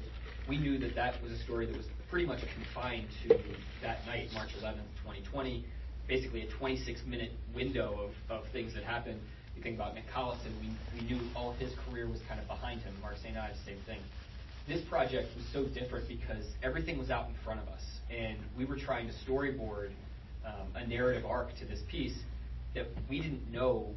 we 0.48 0.60
knew 0.60 0.78
that 0.78 0.94
that 0.94 1.20
was 1.24 1.32
a 1.32 1.40
story 1.44 1.66
that 1.66 1.76
was 1.76 1.88
pretty 2.08 2.28
much 2.28 2.42
confined 2.54 3.08
to 3.24 3.36
that 3.82 4.06
night, 4.06 4.30
March 4.32 4.50
11th, 4.62 4.78
2020, 5.02 5.66
basically 6.08 6.44
a 6.44 6.48
26-minute 6.64 7.32
window 7.56 8.12
of, 8.30 8.38
of 8.38 8.48
things 8.52 8.76
that 8.76 8.84
happened. 8.84 9.20
You 9.58 9.64
think 9.64 9.74
about 9.76 9.96
Nick 9.96 10.06
Collison, 10.14 10.54
we, 10.62 10.70
we 10.94 11.08
knew 11.08 11.20
all 11.36 11.50
of 11.50 11.58
his 11.58 11.74
career 11.84 12.08
was 12.08 12.20
kind 12.28 12.40
of 12.40 12.46
behind 12.46 12.82
him. 12.82 12.94
Mark 13.02 13.18
St. 13.24 13.36
Ives, 13.36 13.58
same 13.66 13.80
thing. 13.88 14.00
This 14.68 14.82
project 14.88 15.30
was 15.36 15.46
so 15.52 15.66
different 15.66 16.08
because 16.08 16.46
everything 16.62 17.00
was 17.00 17.10
out 17.10 17.28
in 17.28 17.34
front 17.44 17.60
of 17.60 17.68
us, 17.70 17.82
and 18.12 18.38
we 18.56 18.66
were 18.66 18.78
trying 18.78 19.08
to 19.08 19.14
storyboard 19.26 19.90
um, 20.50 20.76
a 20.76 20.88
narrative 20.88 21.26
arc 21.26 21.56
to 21.60 21.66
this 21.66 21.80
piece 21.90 22.18
that 22.76 22.88
we 23.10 23.22
didn't 23.22 23.52
know 23.52 23.88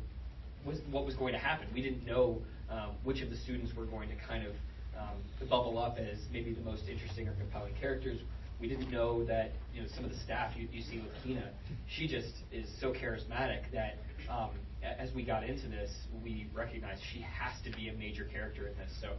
was 0.65 0.79
what 0.91 1.05
was 1.05 1.15
going 1.15 1.33
to 1.33 1.39
happen. 1.39 1.67
We 1.75 1.83
didn't 1.83 2.07
know 2.07 2.39
um, 2.71 2.91
which 3.05 3.21
of 3.21 3.31
the 3.31 3.37
students 3.37 3.75
were 3.77 3.87
going 3.87 4.09
to 4.09 4.15
kind 4.29 4.47
of 4.47 4.53
um, 4.99 5.49
bubble 5.49 5.79
up 5.79 5.99
as 5.99 6.19
maybe 6.33 6.53
the 6.53 6.63
most 6.63 6.85
interesting 6.89 7.29
or 7.29 7.35
compelling 7.35 7.75
characters. 7.81 8.21
We 8.61 8.69
didn't 8.69 8.91
know 8.91 9.25
that 9.25 9.51
you 9.75 9.83
know 9.83 9.89
some 9.95 10.05
of 10.05 10.11
the 10.11 10.19
staff 10.19 10.53
you, 10.57 10.69
you 10.73 10.83
see 10.83 10.99
with 10.99 11.11
Kina, 11.25 11.51
she 11.89 12.07
just 12.07 12.33
is 12.53 12.69
so 12.81 12.93
charismatic 12.93 13.63
that 13.73 13.99
um, 14.31 14.51
as 14.83 15.13
we 15.15 15.25
got 15.25 15.45
into 15.45 15.69
this, 15.69 15.91
we 16.25 16.49
recognized 16.55 17.03
she 17.13 17.21
has 17.21 17.53
to 17.65 17.77
be 17.77 17.89
a 17.89 17.93
major 17.95 18.25
character 18.25 18.69
in 18.69 18.77
this. 18.77 18.93
So 19.01 19.11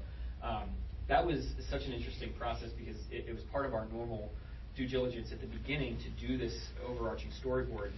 um, 0.45 0.69
that 1.07 1.25
was 1.25 1.45
such 1.69 1.83
an 1.83 1.93
interesting 1.93 2.33
process 2.39 2.69
because 2.77 2.95
it, 3.11 3.25
it 3.27 3.33
was 3.33 3.43
part 3.51 3.65
of 3.65 3.73
our 3.73 3.85
normal 3.91 4.29
due 4.75 4.87
diligence 4.87 5.31
at 5.31 5.39
the 5.39 5.47
beginning 5.47 5.97
to 5.97 6.27
do 6.27 6.37
this 6.37 6.53
overarching 6.87 7.29
storyboard. 7.43 7.91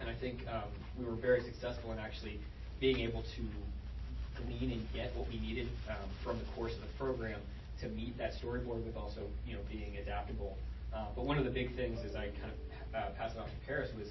And 0.00 0.08
I 0.08 0.14
think 0.14 0.40
um, 0.48 0.70
we 0.98 1.04
were 1.04 1.14
very 1.14 1.42
successful 1.42 1.92
in 1.92 1.98
actually 1.98 2.40
being 2.80 3.00
able 3.00 3.22
to 3.22 4.42
glean 4.42 4.70
and 4.72 4.86
get 4.94 5.14
what 5.16 5.28
we 5.28 5.38
needed 5.40 5.68
um, 5.88 6.08
from 6.22 6.38
the 6.38 6.44
course 6.54 6.72
of 6.74 6.80
the 6.80 6.98
program 6.98 7.40
to 7.80 7.88
meet 7.88 8.16
that 8.18 8.32
storyboard 8.42 8.84
with 8.84 8.96
also, 8.96 9.20
you 9.46 9.54
know, 9.54 9.60
being 9.70 9.96
adaptable. 9.98 10.56
Uh, 10.94 11.06
but 11.14 11.24
one 11.24 11.38
of 11.38 11.44
the 11.44 11.50
big 11.50 11.74
things, 11.76 11.98
as 12.08 12.14
I 12.14 12.26
kind 12.40 12.52
of 12.52 12.94
uh, 12.94 13.10
pass 13.18 13.32
it 13.32 13.38
off 13.38 13.48
to 13.48 13.66
Paris, 13.66 13.90
was 13.98 14.08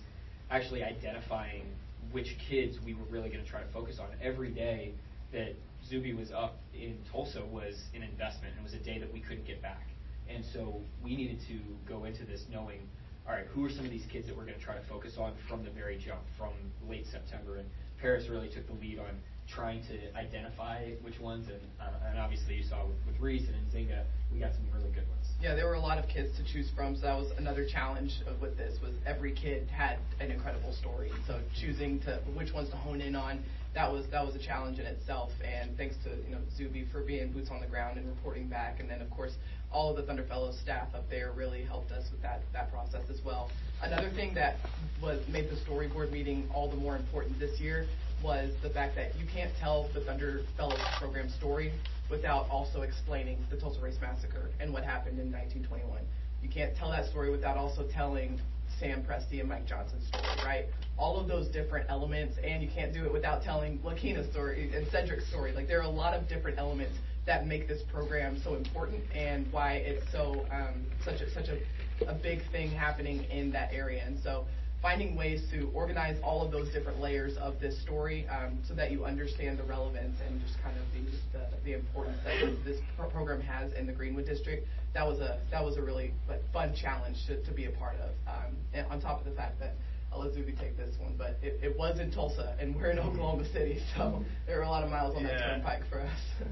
actually 0.51 0.83
identifying 0.83 1.63
which 2.11 2.37
kids 2.49 2.77
we 2.85 2.93
were 2.93 3.05
really 3.09 3.29
going 3.29 3.43
to 3.43 3.49
try 3.49 3.61
to 3.61 3.71
focus 3.73 3.97
on. 3.99 4.07
Every 4.21 4.51
day 4.51 4.93
that 5.33 5.55
Zuby 5.89 6.13
was 6.13 6.31
up 6.31 6.57
in 6.73 6.97
Tulsa 7.11 7.43
was 7.51 7.75
an 7.95 8.03
investment, 8.03 8.53
and 8.55 8.59
it 8.59 8.63
was 8.63 8.73
a 8.73 8.83
day 8.83 8.99
that 8.99 9.11
we 9.11 9.19
couldn't 9.19 9.47
get 9.47 9.61
back. 9.61 9.81
And 10.29 10.43
so 10.53 10.81
we 11.03 11.15
needed 11.15 11.39
to 11.47 11.59
go 11.87 12.05
into 12.05 12.25
this 12.25 12.43
knowing, 12.51 12.89
all 13.27 13.33
right, 13.33 13.45
who 13.47 13.65
are 13.65 13.69
some 13.69 13.85
of 13.85 13.91
these 13.91 14.05
kids 14.11 14.27
that 14.27 14.35
we're 14.35 14.45
going 14.45 14.57
to 14.57 14.63
try 14.63 14.75
to 14.75 14.87
focus 14.87 15.13
on 15.17 15.33
from 15.47 15.63
the 15.63 15.71
very 15.71 15.97
jump, 15.97 16.21
from 16.37 16.53
late 16.89 17.05
September? 17.11 17.57
And 17.57 17.69
Paris 18.01 18.27
really 18.29 18.49
took 18.49 18.67
the 18.67 18.73
lead 18.73 18.99
on 18.99 19.15
trying 19.47 19.81
to 19.85 20.17
identify 20.17 20.91
which 21.01 21.19
ones, 21.19 21.47
and, 21.49 21.61
uh, 21.79 22.09
and 22.09 22.19
obviously 22.19 22.55
you 22.55 22.63
saw 22.63 22.85
with, 22.85 22.97
with 23.05 23.19
Reese 23.21 23.47
and 23.47 23.55
Nzinga, 23.69 24.03
we 24.33 24.39
got 24.39 24.51
some 24.53 24.65
really 24.73 24.89
good 24.89 25.07
ones. 25.07 25.27
Yeah, 25.39 25.53
there 25.53 25.67
were 25.67 25.75
a 25.75 25.79
lot 25.79 25.99
of 25.99 26.09
kids 26.09 26.35
to 26.37 26.43
choose 26.51 26.69
from, 26.75 26.95
so 26.95 27.03
that 27.03 27.17
was 27.17 27.29
another 27.37 27.67
challenge 27.67 28.11
with 28.41 28.57
this, 28.57 28.79
was 28.81 28.93
every 29.05 29.33
kid 29.33 29.69
had 29.69 29.99
an 30.19 30.31
incredible 30.31 30.73
story. 30.73 31.11
So 31.27 31.39
choosing 31.61 31.99
to, 32.01 32.19
which 32.33 32.53
ones 32.53 32.69
to 32.71 32.75
hone 32.75 33.01
in 33.01 33.15
on, 33.15 33.43
that 33.75 33.91
was, 33.91 34.05
that 34.11 34.25
was 34.25 34.35
a 34.35 34.39
challenge 34.39 34.79
in 34.79 34.85
itself. 34.85 35.29
And 35.43 35.77
thanks 35.77 35.95
to, 36.05 36.09
you 36.09 36.31
know, 36.31 36.41
Zuby 36.57 36.87
for 36.91 37.01
being 37.01 37.31
boots 37.31 37.49
on 37.51 37.59
the 37.59 37.67
ground 37.67 37.97
and 37.97 38.07
reporting 38.07 38.47
back. 38.47 38.79
And 38.79 38.89
then, 38.89 39.01
of 39.01 39.09
course, 39.11 39.33
all 39.71 39.91
of 39.91 39.97
the 39.97 40.03
Thunder 40.03 40.23
Fellows 40.23 40.57
staff 40.63 40.87
up 40.95 41.09
there 41.09 41.33
really 41.35 41.63
helped 41.63 41.91
us 41.91 42.05
with 42.09 42.21
that, 42.21 42.41
that 42.53 42.71
process 42.71 43.03
as 43.09 43.19
well. 43.25 43.51
Another 43.83 44.09
thing 44.09 44.33
that 44.33 44.55
was, 45.03 45.21
made 45.27 45.49
the 45.49 45.57
storyboard 45.69 46.11
meeting 46.11 46.49
all 46.53 46.69
the 46.69 46.77
more 46.77 46.95
important 46.95 47.37
this 47.37 47.59
year 47.59 47.85
was 48.23 48.51
the 48.63 48.69
fact 48.69 48.95
that 48.95 49.13
you 49.17 49.25
can't 49.31 49.51
tell 49.59 49.89
the 49.93 49.99
Thunder 49.99 50.43
Fellows 50.55 50.79
program 50.97 51.29
story 51.29 51.73
without 52.09 52.49
also 52.49 52.81
explaining 52.81 53.37
the 53.49 53.57
Tulsa 53.57 53.81
Race 53.81 53.97
Massacre 54.01 54.49
and 54.61 54.71
what 54.71 54.83
happened 54.85 55.19
in 55.19 55.31
1921. 55.31 55.99
You 56.41 56.49
can't 56.49 56.75
tell 56.77 56.91
that 56.91 57.09
story 57.09 57.29
without 57.29 57.57
also 57.57 57.85
telling 57.93 58.39
Sam 58.79 59.03
Presti 59.03 59.39
and 59.39 59.49
Mike 59.49 59.65
Johnson's 59.65 60.07
story, 60.07 60.23
right? 60.45 60.65
All 60.97 61.19
of 61.19 61.27
those 61.27 61.47
different 61.47 61.89
elements, 61.89 62.37
and 62.43 62.61
you 62.63 62.69
can't 62.69 62.93
do 62.93 63.05
it 63.05 63.11
without 63.11 63.43
telling 63.43 63.79
Lakina's 63.79 64.29
story 64.31 64.71
and 64.73 64.87
Cedric's 64.91 65.27
story. 65.27 65.51
Like 65.53 65.67
there 65.67 65.79
are 65.79 65.83
a 65.83 65.89
lot 65.89 66.13
of 66.13 66.27
different 66.27 66.57
elements 66.57 66.95
that 67.25 67.47
make 67.47 67.67
this 67.67 67.81
program 67.91 68.39
so 68.43 68.55
important 68.55 69.03
and 69.13 69.51
why 69.51 69.73
it's 69.73 70.09
so 70.11 70.45
um, 70.51 70.85
such 71.03 71.21
a, 71.21 71.31
such 71.31 71.47
a, 71.47 72.09
a 72.09 72.13
big 72.13 72.39
thing 72.51 72.69
happening 72.69 73.23
in 73.25 73.51
that 73.51 73.73
area. 73.73 74.03
And 74.05 74.19
so 74.23 74.45
finding 74.81 75.15
ways 75.15 75.41
to 75.51 75.69
organize 75.73 76.17
all 76.23 76.45
of 76.45 76.51
those 76.51 76.71
different 76.71 76.99
layers 76.99 77.35
of 77.37 77.59
this 77.59 77.81
story 77.81 78.27
um, 78.27 78.59
so 78.67 78.73
that 78.75 78.91
you 78.91 79.05
understand 79.05 79.57
the 79.57 79.63
relevance 79.63 80.15
and 80.27 80.39
just 80.41 80.61
kind 80.61 80.75
of 80.77 80.83
the, 80.93 81.37
the, 81.37 81.45
the 81.63 81.73
importance 81.73 82.17
that 82.23 82.39
this 82.63 82.79
pro- 82.97 83.09
program 83.09 83.41
has 83.41 83.73
in 83.73 83.87
the 83.87 83.93
Greenwood 83.93 84.25
District. 84.25 84.67
That 84.93 85.05
was 85.05 85.19
a 85.19 85.39
that 85.51 85.63
was 85.63 85.77
a 85.77 85.81
really 85.81 86.13
like, 86.29 86.41
fun 86.53 86.73
challenge 86.79 87.17
to, 87.27 87.43
to 87.43 87.51
be 87.51 87.65
a 87.65 87.71
part 87.71 87.95
of. 87.97 88.11
Um, 88.27 88.55
and 88.73 88.85
on 88.87 89.01
top 89.01 89.19
of 89.19 89.25
the 89.25 89.35
fact 89.35 89.59
that 89.59 89.73
I'll 90.13 90.21
let 90.21 90.33
Zuby 90.33 90.53
take 90.53 90.77
this 90.77 90.95
one, 90.99 91.15
but 91.17 91.37
it, 91.41 91.59
it 91.61 91.77
was 91.77 91.99
in 91.99 92.11
Tulsa 92.11 92.55
and 92.59 92.75
we're 92.75 92.91
in 92.91 92.99
Oklahoma 92.99 93.45
City, 93.51 93.81
so 93.97 94.23
there 94.45 94.57
were 94.57 94.63
a 94.63 94.69
lot 94.69 94.83
of 94.83 94.89
miles 94.89 95.15
on 95.17 95.23
that 95.23 95.39
turnpike 95.39 95.81
for 95.89 96.01
us. 96.01 96.19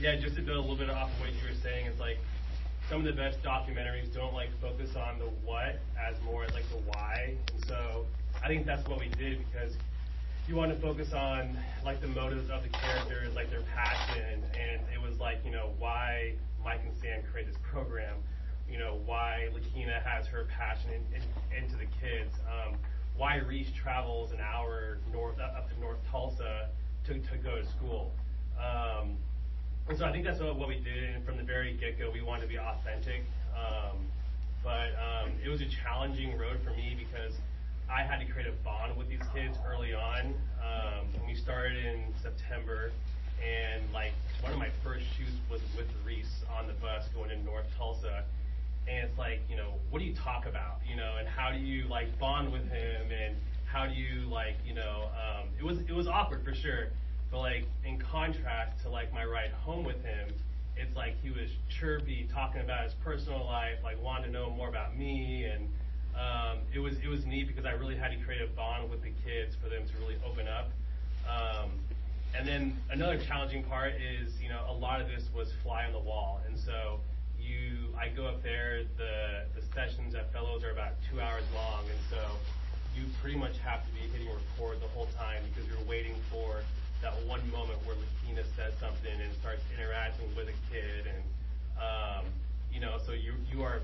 Yeah, 0.00 0.18
just 0.18 0.34
to 0.34 0.42
build 0.42 0.56
a 0.56 0.60
little 0.60 0.76
bit 0.76 0.90
off 0.90 1.10
of 1.12 1.20
what 1.20 1.30
you 1.30 1.46
were 1.46 1.54
saying, 1.62 1.86
it's 1.86 2.00
like 2.00 2.16
some 2.88 3.00
of 3.00 3.04
the 3.04 3.12
best 3.12 3.42
documentaries 3.42 4.12
don't 4.12 4.34
like 4.34 4.48
focus 4.60 4.90
on 4.96 5.18
the 5.18 5.26
what 5.44 5.80
as 6.00 6.20
more 6.24 6.42
like 6.54 6.68
the 6.70 6.78
why. 6.88 7.34
And 7.54 7.64
so 7.66 8.06
I 8.42 8.48
think 8.48 8.66
that's 8.66 8.86
what 8.88 8.98
we 8.98 9.08
did 9.08 9.38
because 9.50 9.76
you 10.48 10.56
want 10.56 10.74
to 10.74 10.80
focus 10.80 11.12
on 11.12 11.56
like 11.84 12.00
the 12.00 12.08
motives 12.08 12.50
of 12.50 12.62
the 12.62 12.68
characters, 12.68 13.34
like 13.34 13.50
their 13.50 13.62
passion, 13.74 14.42
and 14.58 14.80
it 14.92 15.00
was 15.00 15.18
like 15.18 15.38
you 15.44 15.50
know 15.50 15.70
why 15.78 16.34
Mike 16.64 16.80
and 16.84 16.94
Sam 17.00 17.22
created 17.30 17.54
this 17.54 17.60
program, 17.62 18.16
you 18.68 18.78
know 18.78 19.00
why 19.06 19.48
Lakina 19.54 20.02
has 20.04 20.26
her 20.26 20.46
passion 20.56 20.90
in, 20.90 21.22
in, 21.22 21.62
into 21.64 21.76
the 21.76 21.86
kids, 22.00 22.34
um, 22.48 22.76
why 23.16 23.36
Reese 23.36 23.70
travels 23.80 24.32
an 24.32 24.40
hour 24.40 24.98
north 25.12 25.38
up 25.38 25.68
to 25.72 25.80
North 25.80 25.98
Tulsa 26.10 26.68
to 27.06 27.14
to 27.14 27.38
go 27.42 27.56
to 27.56 27.66
school. 27.78 28.12
Um, 28.58 29.16
and 29.88 29.98
so 29.98 30.04
I 30.04 30.12
think 30.12 30.24
that's 30.24 30.40
what, 30.40 30.56
what 30.56 30.68
we 30.68 30.78
did, 30.78 31.14
and 31.14 31.24
from 31.24 31.36
the 31.36 31.42
very 31.42 31.74
get-go, 31.74 32.10
we 32.10 32.22
wanted 32.22 32.42
to 32.42 32.48
be 32.48 32.58
authentic. 32.58 33.22
Um, 33.56 33.98
but 34.62 34.94
um, 34.94 35.32
it 35.44 35.48
was 35.48 35.60
a 35.60 35.68
challenging 35.82 36.38
road 36.38 36.60
for 36.64 36.70
me 36.70 36.96
because 36.96 37.34
I 37.90 38.02
had 38.02 38.20
to 38.20 38.32
create 38.32 38.48
a 38.48 38.52
bond 38.64 38.96
with 38.96 39.08
these 39.08 39.22
kids 39.34 39.58
early 39.66 39.92
on. 39.92 40.34
Um, 40.62 41.06
we 41.26 41.34
started 41.34 41.84
in 41.84 42.14
September, 42.22 42.92
and 43.42 43.82
like 43.92 44.12
one 44.40 44.52
of 44.52 44.58
my 44.58 44.70
first 44.84 45.04
shoots 45.18 45.36
was 45.50 45.60
with 45.76 45.88
Reese 46.06 46.44
on 46.56 46.68
the 46.68 46.74
bus 46.74 47.04
going 47.14 47.30
to 47.30 47.38
North 47.42 47.66
Tulsa, 47.76 48.24
and 48.88 49.08
it's 49.08 49.18
like, 49.18 49.40
you 49.50 49.56
know, 49.56 49.74
what 49.90 49.98
do 49.98 50.04
you 50.04 50.14
talk 50.14 50.46
about, 50.46 50.78
you 50.88 50.96
know, 50.96 51.16
and 51.18 51.28
how 51.28 51.50
do 51.50 51.58
you 51.58 51.86
like 51.88 52.16
bond 52.18 52.52
with 52.52 52.68
him, 52.70 53.10
and 53.10 53.36
how 53.66 53.86
do 53.86 53.94
you 53.94 54.28
like, 54.30 54.56
you 54.64 54.74
know, 54.74 55.10
um, 55.18 55.48
it 55.58 55.64
was 55.64 55.78
it 55.80 55.92
was 55.92 56.06
awkward 56.06 56.44
for 56.44 56.54
sure. 56.54 56.88
But 57.32 57.40
like 57.40 57.64
in 57.82 57.98
contrast 57.98 58.82
to 58.82 58.90
like 58.90 59.12
my 59.12 59.24
ride 59.24 59.52
home 59.64 59.84
with 59.84 60.04
him, 60.04 60.28
it's 60.76 60.94
like 60.94 61.14
he 61.22 61.30
was 61.30 61.48
chirpy, 61.80 62.28
talking 62.32 62.60
about 62.60 62.84
his 62.84 62.92
personal 63.02 63.46
life, 63.46 63.78
like 63.82 64.00
wanted 64.02 64.26
to 64.26 64.32
know 64.32 64.50
more 64.50 64.68
about 64.68 64.96
me, 64.96 65.44
and 65.44 65.66
um, 66.14 66.58
it 66.74 66.78
was 66.78 66.98
it 66.98 67.08
was 67.08 67.24
neat 67.24 67.48
because 67.48 67.64
I 67.64 67.72
really 67.72 67.96
had 67.96 68.10
to 68.12 68.18
create 68.18 68.42
a 68.42 68.46
bond 68.48 68.90
with 68.90 69.02
the 69.02 69.12
kids 69.24 69.56
for 69.62 69.70
them 69.70 69.82
to 69.86 69.92
really 70.02 70.16
open 70.28 70.46
up. 70.46 70.70
Um, 71.26 71.70
and 72.36 72.46
then 72.46 72.76
another 72.90 73.18
challenging 73.18 73.64
part 73.64 73.94
is 73.94 74.38
you 74.40 74.50
know 74.50 74.66
a 74.68 74.72
lot 74.74 75.00
of 75.00 75.08
this 75.08 75.24
was 75.34 75.48
fly 75.62 75.86
on 75.86 75.92
the 75.92 76.00
wall, 76.00 76.42
and 76.46 76.58
so 76.58 77.00
you 77.40 77.88
I 77.98 78.08
go 78.08 78.26
up 78.26 78.42
there 78.42 78.84
the 78.98 79.44
the 79.58 79.62
sessions 79.74 80.14
at 80.14 80.30
Fellows 80.34 80.64
are 80.64 80.70
about 80.70 80.92
two 81.10 81.18
hours 81.18 81.44
long, 81.54 81.84
and 81.88 81.98
so 82.10 82.20
you 82.94 83.04
pretty 83.22 83.38
much 83.38 83.56
have 83.64 83.86
to 83.86 83.92
be 83.92 84.00
hitting 84.12 84.28
record 84.28 84.82
the 84.82 84.88
whole 84.88 85.08
time 85.16 85.42
because 85.48 85.66
you're 85.66 85.88
waiting 85.88 86.14
for 86.30 86.60
that 87.02 87.12
one 87.26 87.42
moment 87.50 87.78
where 87.84 87.96
Lakina 87.98 88.44
says 88.56 88.72
something 88.78 89.12
and 89.12 89.32
starts 89.42 89.62
interacting 89.76 90.30
with 90.36 90.48
a 90.48 90.56
kid, 90.70 91.10
and 91.10 91.22
um, 91.76 92.24
you 92.72 92.80
know, 92.80 92.98
so 93.04 93.12
you 93.12 93.34
you 93.50 93.62
are 93.62 93.80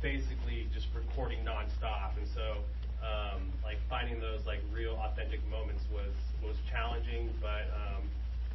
basically 0.00 0.66
just 0.72 0.88
recording 0.96 1.44
nonstop, 1.44 2.16
and 2.16 2.26
so 2.34 2.64
um, 3.04 3.52
like 3.62 3.76
finding 3.88 4.18
those 4.18 4.40
like 4.46 4.60
real 4.72 4.96
authentic 5.04 5.44
moments 5.48 5.84
was 5.92 6.16
was 6.42 6.56
challenging, 6.70 7.28
but 7.40 7.68
um, 7.76 8.02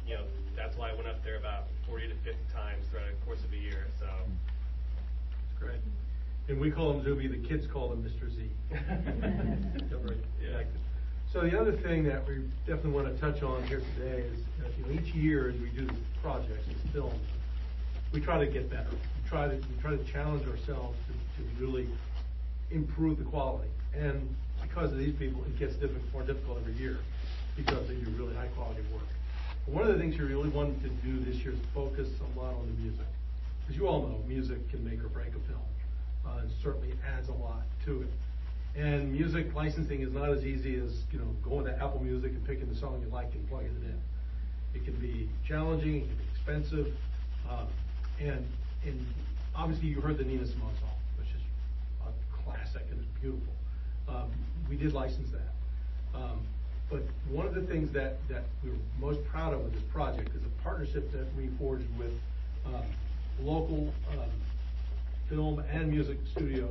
you 0.06 0.14
know 0.14 0.24
that's 0.56 0.76
why 0.76 0.90
I 0.90 0.94
went 0.94 1.06
up 1.06 1.22
there 1.24 1.38
about 1.38 1.70
40 1.88 2.08
to 2.08 2.14
50 2.26 2.34
times 2.52 2.82
throughout 2.90 3.06
the 3.08 3.24
course 3.24 3.40
of 3.46 3.52
a 3.52 3.56
year. 3.56 3.86
So 3.98 4.06
Great. 5.58 5.80
And 6.48 6.58
we 6.58 6.70
call 6.70 6.90
him 6.92 7.04
Zuby, 7.04 7.28
the 7.28 7.46
kids 7.46 7.66
call 7.70 7.92
him 7.92 8.02
Mr. 8.02 8.26
Z. 8.34 8.50
Yeah, 9.90 9.96
right. 10.02 10.16
Yeah. 10.42 10.62
So 11.32 11.42
the 11.42 11.60
other 11.60 11.70
thing 11.70 12.02
that 12.04 12.26
we 12.26 12.38
definitely 12.66 12.90
want 12.90 13.14
to 13.14 13.20
touch 13.20 13.40
on 13.44 13.62
here 13.68 13.80
today 13.94 14.22
is, 14.22 14.40
uh, 14.64 14.68
you 14.76 14.84
know, 14.84 15.00
each 15.00 15.14
year 15.14 15.50
as 15.50 15.60
we 15.60 15.68
do 15.68 15.86
these 15.86 16.04
projects, 16.20 16.66
these 16.66 16.92
films, 16.92 17.24
we 18.12 18.20
try 18.20 18.44
to 18.44 18.50
get 18.50 18.68
better. 18.68 18.90
We 18.90 19.28
try 19.28 19.46
to, 19.46 19.54
we 19.54 19.80
try 19.80 19.92
to 19.92 20.02
challenge 20.02 20.44
ourselves 20.48 20.98
to, 21.06 21.42
to 21.42 21.64
really 21.64 21.86
improve 22.72 23.18
the 23.18 23.24
quality. 23.24 23.68
And 23.94 24.34
because 24.60 24.90
of 24.90 24.98
these 24.98 25.14
people, 25.14 25.44
it 25.44 25.56
gets 25.56 25.74
difficult, 25.74 26.12
more 26.12 26.22
difficult 26.24 26.58
every 26.62 26.74
year 26.74 26.98
because 27.54 27.86
they 27.86 27.94
do 27.94 28.10
really 28.18 28.34
high 28.34 28.48
quality 28.48 28.82
work. 28.92 29.06
But 29.66 29.74
one 29.74 29.86
of 29.86 29.92
the 29.92 30.00
things 30.00 30.18
we 30.18 30.24
really 30.24 30.48
wanted 30.48 30.82
to 30.82 30.88
do 30.88 31.20
this 31.20 31.36
year 31.44 31.52
is 31.52 31.60
focus 31.72 32.08
a 32.08 32.40
lot 32.40 32.54
on 32.54 32.66
the 32.74 32.82
music. 32.82 33.06
As 33.68 33.76
you 33.76 33.86
all 33.86 34.02
know, 34.02 34.18
music 34.26 34.68
can 34.68 34.84
make 34.84 34.98
or 35.04 35.08
break 35.08 35.28
a 35.28 35.46
film. 35.46 35.60
Uh, 36.26 36.40
it 36.44 36.50
certainly 36.60 36.92
adds 37.06 37.28
a 37.28 37.34
lot 37.34 37.62
to 37.84 38.02
it. 38.02 38.10
And 38.76 39.12
music 39.12 39.54
licensing 39.54 40.02
is 40.02 40.12
not 40.12 40.30
as 40.30 40.44
easy 40.44 40.76
as, 40.76 41.02
you 41.12 41.18
know, 41.18 41.26
going 41.42 41.66
to 41.66 41.74
Apple 41.74 42.00
Music 42.02 42.30
and 42.30 42.44
picking 42.46 42.68
the 42.68 42.74
song 42.74 43.02
you 43.04 43.12
like 43.12 43.32
and 43.34 43.48
plugging 43.48 43.68
it 43.82 43.84
in. 43.84 44.00
It 44.74 44.84
can 44.84 44.94
be 44.94 45.28
challenging, 45.46 45.96
it 45.96 46.06
can 46.06 46.16
be 46.16 46.24
expensive, 46.32 46.94
uh, 47.48 47.66
and, 48.20 48.46
and 48.84 49.06
obviously 49.56 49.88
you 49.88 50.00
heard 50.00 50.18
the 50.18 50.24
Nina 50.24 50.46
Simone 50.46 50.72
song, 50.80 50.94
which 51.18 51.28
is 51.28 51.42
a 52.02 52.42
classic 52.44 52.86
and 52.90 53.00
it's 53.00 53.20
beautiful. 53.20 53.52
Um, 54.08 54.30
we 54.68 54.76
did 54.76 54.92
license 54.92 55.28
that. 55.32 56.18
Um, 56.18 56.40
but 56.88 57.02
one 57.28 57.46
of 57.46 57.54
the 57.54 57.62
things 57.62 57.92
that, 57.92 58.16
that 58.28 58.44
we 58.62 58.70
were 58.70 58.76
most 59.00 59.24
proud 59.26 59.52
of 59.52 59.60
with 59.62 59.72
this 59.72 59.82
project 59.92 60.34
is 60.34 60.42
a 60.44 60.62
partnership 60.62 61.10
that 61.12 61.26
we 61.36 61.48
forged 61.58 61.86
with 61.98 62.12
um, 62.66 62.84
local 63.40 63.92
um, 64.12 64.30
film 65.28 65.60
and 65.70 65.90
music 65.90 66.18
studio 66.32 66.68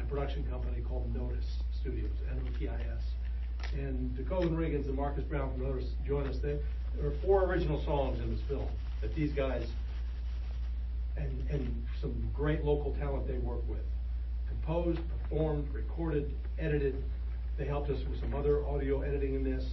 and 0.00 0.08
production 0.08 0.44
company 0.44 0.80
called 0.80 1.14
Notis 1.14 1.44
Studios, 1.80 2.10
N-O-T-I-S. 2.30 3.02
And 3.74 4.16
Dakota 4.16 4.48
Riggins 4.48 4.86
and 4.86 4.94
Marcus 4.94 5.24
Brown 5.24 5.52
from 5.52 5.66
Notis 5.66 5.88
joined 6.06 6.28
us. 6.28 6.38
There 6.42 6.58
there 6.96 7.06
are 7.06 7.14
four 7.22 7.44
original 7.44 7.84
songs 7.84 8.18
in 8.20 8.30
this 8.34 8.40
film 8.48 8.66
that 9.00 9.14
these 9.14 9.32
guys 9.32 9.64
and, 11.16 11.48
and 11.50 11.86
some 12.00 12.30
great 12.34 12.64
local 12.64 12.94
talent 12.94 13.28
they 13.28 13.38
work 13.38 13.66
with. 13.68 13.84
Composed, 14.48 15.00
performed, 15.22 15.72
recorded, 15.72 16.34
edited. 16.58 17.02
They 17.58 17.66
helped 17.66 17.90
us 17.90 18.00
with 18.08 18.18
some 18.20 18.34
other 18.34 18.66
audio 18.66 19.02
editing 19.02 19.34
in 19.34 19.44
this. 19.44 19.64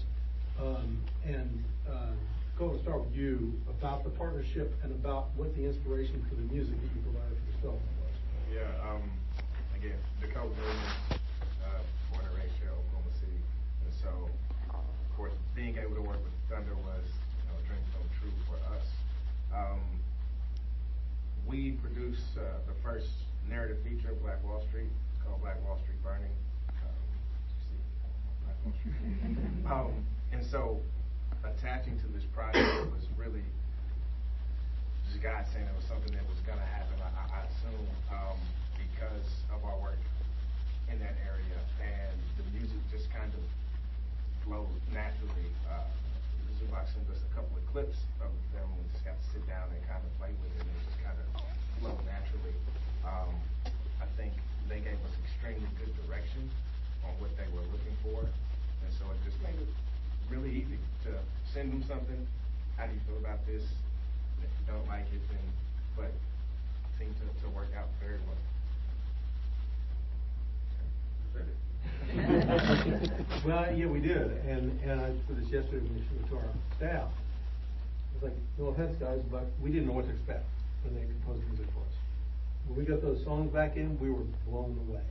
Um, 0.61 0.99
and 1.25 1.63
uh, 1.89 2.11
go 2.59 2.71
and 2.71 2.81
start 2.81 3.05
with 3.05 3.15
you 3.15 3.53
about 3.69 4.03
the 4.03 4.09
partnership 4.09 4.75
and 4.83 4.91
about 4.91 5.29
what 5.35 5.55
the 5.55 5.63
inspiration 5.63 6.25
for 6.27 6.35
the 6.35 6.41
music 6.53 6.75
that 6.75 6.89
you 6.95 7.01
provided 7.01 7.37
for 7.37 7.51
this 7.51 7.61
film 7.61 7.75
was. 7.75 8.53
Yeah, 8.53 8.91
um, 8.91 9.09
again, 9.77 10.01
Dakota 10.19 10.49
Williams, 10.49 11.21
uh, 11.61 11.81
born 12.09 12.25
and 12.25 12.33
raised 12.33 12.57
here 12.57 12.73
in 12.73 12.77
Oklahoma 12.81 13.13
City. 13.21 13.37
And 13.85 13.93
so, 14.01 14.09
of 14.73 15.09
course, 15.15 15.33
being 15.53 15.77
able 15.77 15.93
to 15.93 16.01
work 16.01 16.17
with 16.17 16.33
Thunder 16.49 16.73
was, 16.81 17.05
you 17.05 17.45
know, 17.45 17.61
a 17.61 17.63
dream 17.69 17.81
come 17.93 18.09
true 18.17 18.33
for 18.49 18.57
us. 18.73 18.85
Um, 19.53 19.81
we 21.45 21.77
produced 21.77 22.25
uh, 22.41 22.57
the 22.65 22.73
first 22.81 23.05
narrative 23.47 23.77
feature 23.85 24.09
of 24.09 24.21
Black 24.25 24.43
Wall 24.43 24.65
Street. 24.69 24.89
It's 25.13 25.21
called 25.21 25.41
Black 25.45 25.61
Wall 25.61 25.77
Street 25.85 26.01
Burning. 26.01 26.33
Um, 26.81 26.97
Black 28.49 28.57
Wall 28.65 28.73
Street. 28.81 28.97
um, 29.69 29.93
and 30.33 30.41
so, 30.49 30.81
attaching 31.45 32.01
to 32.01 32.07
this 32.17 32.25
project 32.33 32.65
was 32.89 33.05
really 33.15 33.45
just 35.07 35.21
God 35.23 35.43
saying 35.53 35.65
it 35.65 35.75
was 35.75 35.87
something 35.87 36.11
that 36.13 36.25
was 36.27 36.39
gonna 36.45 36.65
happen, 36.75 36.95
I, 37.01 37.09
I- 37.31 37.45
assume, 37.47 37.87
um, 38.11 38.37
because 38.75 39.29
of 39.55 39.63
our 39.63 39.77
work 39.79 39.99
in 40.91 40.99
that 40.99 41.15
area, 41.25 41.57
and 41.81 42.15
the 42.37 42.45
music 42.53 42.77
just 42.91 43.07
kind 43.09 43.31
of 43.33 43.43
flowed 44.43 44.69
naturally. 44.93 45.47
Uh, 45.65 45.87
Zubak 46.59 46.85
sent 46.91 47.07
us 47.09 47.21
a 47.23 47.31
couple 47.33 47.55
of 47.57 47.63
clips 47.71 47.97
of 48.19 48.29
the 48.29 48.45
film, 48.57 48.69
we 48.77 48.83
just 48.93 49.05
got 49.05 49.15
to 49.15 49.25
sit 49.31 49.43
down 49.47 49.69
and 49.71 49.79
kind 49.87 50.01
of 50.03 50.11
play 50.19 50.33
with 50.43 50.51
it, 50.59 50.63
and 50.65 50.69
it 50.75 50.83
just 50.91 50.99
kind 51.01 51.17
of 51.17 51.27
flowed 51.79 52.01
naturally. 52.05 52.55
Um, 53.07 53.31
I 54.03 54.07
think 54.19 54.33
they 54.67 54.81
gave 54.83 54.97
us 55.07 55.13
extremely 55.23 55.69
good 55.79 55.93
direction 56.05 56.49
on 57.07 57.13
what 57.23 57.31
they 57.39 57.47
were 57.55 57.63
looking 57.71 57.95
for, 58.03 58.21
and 58.27 58.89
so 58.99 59.07
it 59.13 59.19
just 59.23 59.39
made 59.41 59.55
it 59.57 59.71
really 60.29 60.51
easy 60.51 60.77
to 61.07 61.15
send 61.53 61.71
them 61.71 61.83
something, 61.87 62.21
how 62.75 62.85
do 62.85 62.93
you 62.93 63.01
feel 63.07 63.17
about 63.23 63.39
this? 63.47 63.63
And 64.67 64.77
don't 64.77 64.87
like 64.87 65.05
it, 65.13 65.21
then, 65.29 65.39
but 65.95 66.05
it 66.05 66.13
seemed 66.99 67.15
to, 67.17 67.43
to 67.43 67.49
work 67.49 67.69
out 67.77 67.87
very 67.99 68.19
well. 68.27 68.35
Well, 73.45 73.71
yeah, 73.75 73.85
we 73.85 73.99
did, 73.99 74.31
and, 74.47 74.79
and 74.81 74.99
I 74.99 75.11
put 75.27 75.39
this 75.39 75.49
yesterday 75.49 75.83
when 75.85 75.95
we 75.95 76.01
showed 76.01 76.25
it 76.25 76.29
to 76.29 76.35
our 76.35 76.51
staff. 76.77 77.09
It's 78.15 78.23
like, 78.23 78.33
no 78.57 78.67
offense, 78.67 78.95
guys, 78.99 79.19
but 79.31 79.45
we 79.61 79.71
didn't 79.71 79.87
know 79.87 79.93
what 79.93 80.05
to 80.05 80.11
expect 80.11 80.43
when 80.83 80.95
they 80.95 81.05
composed 81.05 81.47
music 81.47 81.67
for 81.73 81.81
us. 81.81 81.95
When 82.67 82.79
we 82.79 82.83
got 82.83 83.01
those 83.01 83.23
songs 83.23 83.53
back 83.53 83.77
in, 83.77 83.99
we 83.99 84.09
were 84.09 84.25
blown 84.49 84.79
away 84.89 85.05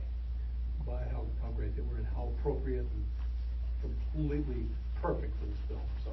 by 0.85 1.01
how, 1.09 1.25
how 1.41 1.49
great 1.55 1.75
they 1.75 1.81
were 1.81 1.97
and 1.97 2.07
how 2.13 2.29
appropriate 2.37 2.85
and 2.85 3.05
completely 3.81 4.65
perfect 5.01 5.33
for 5.39 5.45
this 5.45 5.61
film, 5.67 5.81
so. 6.03 6.11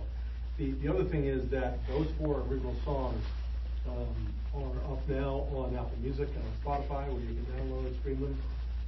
The, 0.58 0.70
the 0.72 0.88
other 0.88 1.04
thing 1.04 1.24
is 1.24 1.50
that 1.50 1.78
those 1.88 2.06
four 2.18 2.42
original 2.48 2.76
songs, 2.84 3.22
um, 3.88 4.34
are 4.54 4.92
up 4.92 5.08
now 5.08 5.46
on 5.52 5.74
Apple 5.74 5.98
Music 6.00 6.28
and 6.28 6.44
on 6.44 6.54
Spotify, 6.62 7.10
where 7.10 7.20
you 7.20 7.34
can 7.34 7.46
download 7.58 7.86
and 7.86 7.96
stream 8.00 8.20
them. 8.20 8.40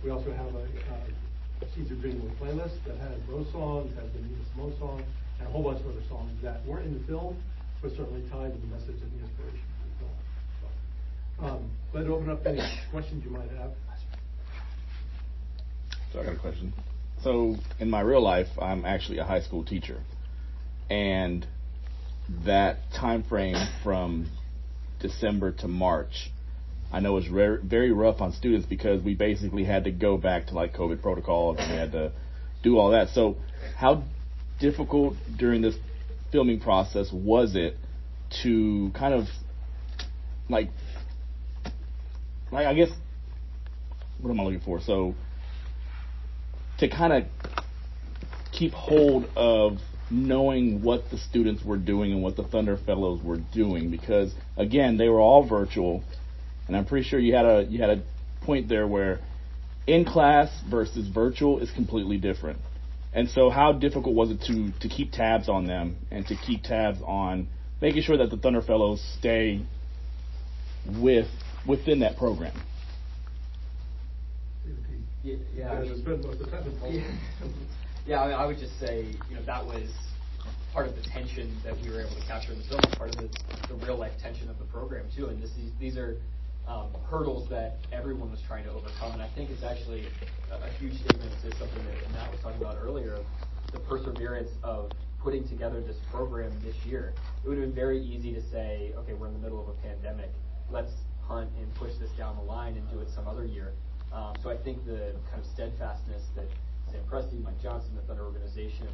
We 0.04 0.10
also 0.10 0.32
have 0.32 0.54
a, 0.54 0.62
uh, 0.62 1.66
Seeds 1.74 1.90
of 1.90 2.00
Greenwood 2.00 2.32
playlist 2.38 2.84
that 2.86 2.96
has 2.98 3.18
those 3.28 3.50
songs, 3.50 3.92
has 3.96 4.12
the 4.12 4.20
Nina 4.20 4.44
Simone 4.52 4.74
song, 4.78 5.02
and 5.38 5.48
a 5.48 5.50
whole 5.50 5.62
bunch 5.62 5.80
of 5.80 5.86
other 5.86 6.02
songs 6.08 6.30
that 6.42 6.64
weren't 6.66 6.86
in 6.86 6.94
the 7.00 7.04
film, 7.06 7.36
but 7.82 7.90
certainly 7.96 8.22
tied 8.30 8.52
to 8.52 8.58
the 8.60 8.66
message 8.66 9.00
and 9.02 9.10
the 9.18 9.24
inspiration 9.24 9.64
for 9.80 9.88
the 9.88 9.96
film. 9.98 10.16
So, 11.40 11.46
Um, 11.46 12.04
to 12.04 12.14
open 12.14 12.30
up 12.30 12.46
any 12.46 12.62
questions 12.90 13.24
you 13.24 13.30
might 13.30 13.50
have. 13.58 13.72
So 16.12 16.20
I 16.20 16.24
got 16.24 16.34
a 16.34 16.38
question. 16.38 16.72
So 17.22 17.56
in 17.80 17.90
my 17.90 18.00
real 18.00 18.22
life, 18.22 18.48
I'm 18.60 18.84
actually 18.84 19.18
a 19.18 19.24
high 19.24 19.40
school 19.40 19.64
teacher, 19.64 20.00
and 20.88 21.46
that 22.44 22.78
time 22.92 23.22
frame 23.22 23.56
from 23.82 24.28
December 25.00 25.52
to 25.52 25.68
March, 25.68 26.30
I 26.92 27.00
know 27.00 27.12
was 27.12 27.26
very 27.26 27.58
very 27.62 27.92
rough 27.92 28.20
on 28.20 28.32
students 28.32 28.66
because 28.66 29.02
we 29.02 29.14
basically 29.14 29.64
had 29.64 29.84
to 29.84 29.90
go 29.90 30.16
back 30.16 30.46
to 30.48 30.54
like 30.54 30.74
COVID 30.74 31.02
protocols 31.02 31.58
and 31.58 31.70
we 31.70 31.76
had 31.76 31.92
to 31.92 32.12
do 32.62 32.78
all 32.78 32.90
that. 32.90 33.08
So 33.10 33.36
how 33.76 34.04
difficult 34.58 35.14
during 35.36 35.62
this 35.62 35.76
filming 36.32 36.60
process 36.60 37.10
was 37.12 37.54
it 37.54 37.76
to 38.42 38.90
kind 38.94 39.14
of 39.14 39.26
like 40.48 40.70
like 42.50 42.66
I 42.66 42.74
guess 42.74 42.90
what 44.20 44.30
am 44.30 44.40
I 44.40 44.44
looking 44.44 44.60
for? 44.60 44.80
So 44.80 45.14
to 46.78 46.88
kind 46.88 47.12
of 47.12 47.24
keep 48.52 48.72
hold 48.72 49.28
of 49.36 49.78
knowing 50.10 50.82
what 50.82 51.10
the 51.10 51.18
students 51.18 51.64
were 51.64 51.76
doing 51.76 52.12
and 52.12 52.22
what 52.22 52.36
the 52.36 52.44
Thunder 52.44 52.76
Fellows 52.76 53.22
were 53.22 53.38
doing 53.52 53.90
because 53.90 54.32
again 54.56 54.96
they 54.96 55.08
were 55.08 55.20
all 55.20 55.46
virtual 55.46 56.04
and 56.68 56.76
I'm 56.76 56.84
pretty 56.84 57.08
sure 57.08 57.18
you 57.18 57.34
had 57.34 57.44
a 57.44 57.66
you 57.68 57.80
had 57.80 57.90
a 57.90 58.02
point 58.42 58.68
there 58.68 58.86
where 58.86 59.20
in 59.86 60.04
class 60.04 60.48
versus 60.68 61.08
virtual 61.08 61.60
is 61.60 61.70
completely 61.70 62.18
different. 62.18 62.58
And 63.12 63.28
so 63.30 63.50
how 63.50 63.72
difficult 63.72 64.14
was 64.14 64.30
it 64.30 64.40
to 64.42 64.72
to 64.80 64.88
keep 64.88 65.12
tabs 65.12 65.48
on 65.48 65.66
them 65.66 65.96
and 66.10 66.26
to 66.26 66.36
keep 66.36 66.64
tabs 66.64 66.98
on 67.04 67.48
making 67.80 68.02
sure 68.02 68.16
that 68.18 68.30
the 68.30 68.36
Thunder 68.36 68.62
Fellows 68.62 69.02
stay 69.18 69.62
with 71.00 71.28
within 71.66 72.00
that 72.00 72.16
program? 72.16 72.54
Yeah, 75.22 75.36
yeah, 75.56 75.82
Yeah, 78.06 78.22
I, 78.22 78.28
mean, 78.28 78.36
I 78.36 78.46
would 78.46 78.58
just 78.58 78.78
say, 78.78 79.02
you 79.28 79.34
know, 79.34 79.42
that 79.46 79.66
was 79.66 79.90
part 80.72 80.86
of 80.86 80.94
the 80.94 81.02
tension 81.02 81.58
that 81.64 81.74
we 81.82 81.90
were 81.90 82.00
able 82.00 82.14
to 82.14 82.26
capture 82.28 82.52
in 82.52 82.58
the 82.58 82.64
film, 82.70 82.80
part 82.96 83.10
of 83.10 83.16
the, 83.16 83.28
the 83.66 83.74
real 83.84 83.98
life 83.98 84.12
tension 84.22 84.48
of 84.48 84.56
the 84.60 84.64
program 84.66 85.06
too. 85.10 85.26
And 85.26 85.42
this 85.42 85.50
is, 85.58 85.72
these 85.80 85.96
are 85.96 86.16
um, 86.68 86.94
hurdles 87.10 87.48
that 87.50 87.78
everyone 87.90 88.30
was 88.30 88.38
trying 88.46 88.62
to 88.62 88.70
overcome. 88.70 89.12
And 89.12 89.22
I 89.22 89.28
think 89.34 89.50
it's 89.50 89.64
actually 89.64 90.06
a, 90.52 90.54
a 90.54 90.70
huge 90.78 90.94
statement 91.00 91.32
to 91.42 91.50
something 91.58 91.82
that 91.84 92.12
Matt 92.12 92.30
was 92.30 92.40
talking 92.42 92.60
about 92.60 92.76
earlier, 92.80 93.14
of 93.14 93.26
the 93.72 93.80
perseverance 93.80 94.50
of 94.62 94.92
putting 95.20 95.48
together 95.48 95.80
this 95.80 95.96
program 96.12 96.52
this 96.62 96.76
year. 96.86 97.12
It 97.42 97.48
would 97.48 97.58
have 97.58 97.66
been 97.66 97.74
very 97.74 98.00
easy 98.00 98.32
to 98.34 98.42
say, 98.52 98.94
okay, 98.98 99.14
we're 99.14 99.26
in 99.26 99.32
the 99.32 99.40
middle 99.40 99.60
of 99.60 99.68
a 99.68 99.82
pandemic, 99.82 100.30
let's 100.70 100.92
hunt 101.26 101.50
and 101.58 101.74
push 101.74 101.90
this 101.98 102.10
down 102.16 102.36
the 102.36 102.42
line 102.42 102.76
and 102.76 102.88
do 102.88 103.00
it 103.00 103.08
some 103.16 103.26
other 103.26 103.44
year. 103.44 103.72
Um, 104.12 104.34
so 104.42 104.50
I 104.50 104.56
think 104.56 104.86
the 104.86 105.12
kind 105.30 105.42
of 105.42 105.46
steadfastness 105.52 106.22
that 106.36 106.45
Presti, 107.10 107.42
Mike 107.42 107.60
Johnson, 107.62 107.90
the 107.94 108.02
Thunder 108.02 108.24
organization, 108.24 108.88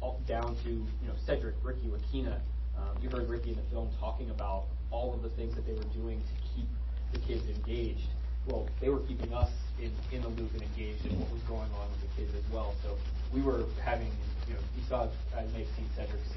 all 0.00 0.20
down 0.26 0.56
to 0.64 0.70
you 0.70 1.06
know 1.06 1.14
Cedric, 1.26 1.54
Ricky, 1.62 1.88
Lakina. 1.88 2.40
Um, 2.76 2.96
you 3.02 3.10
heard 3.10 3.28
Ricky 3.28 3.50
in 3.50 3.56
the 3.56 3.68
film 3.70 3.90
talking 4.00 4.30
about 4.30 4.64
all 4.90 5.12
of 5.12 5.22
the 5.22 5.28
things 5.30 5.54
that 5.54 5.66
they 5.66 5.72
were 5.72 5.92
doing 5.94 6.20
to 6.20 6.34
keep 6.54 6.68
the 7.12 7.18
kids 7.20 7.44
engaged. 7.48 8.08
Well, 8.46 8.68
they 8.80 8.88
were 8.88 9.00
keeping 9.00 9.34
us 9.34 9.50
in, 9.78 9.92
in 10.10 10.22
the 10.22 10.28
loop 10.28 10.52
and 10.54 10.62
engaged 10.62 11.04
in 11.04 11.18
what 11.20 11.30
was 11.30 11.42
going 11.42 11.68
on 11.76 11.86
with 11.92 12.00
the 12.00 12.10
kids 12.16 12.32
as 12.34 12.52
well. 12.52 12.74
So 12.82 12.96
we 13.32 13.42
were 13.42 13.64
having, 13.84 14.10
you 14.48 14.54
know, 14.54 14.60
you 14.74 14.82
saw, 14.88 15.08
I 15.36 15.44
may 15.52 15.64
have 15.64 15.72
seen 15.76 15.86
Cedric's 15.94 16.32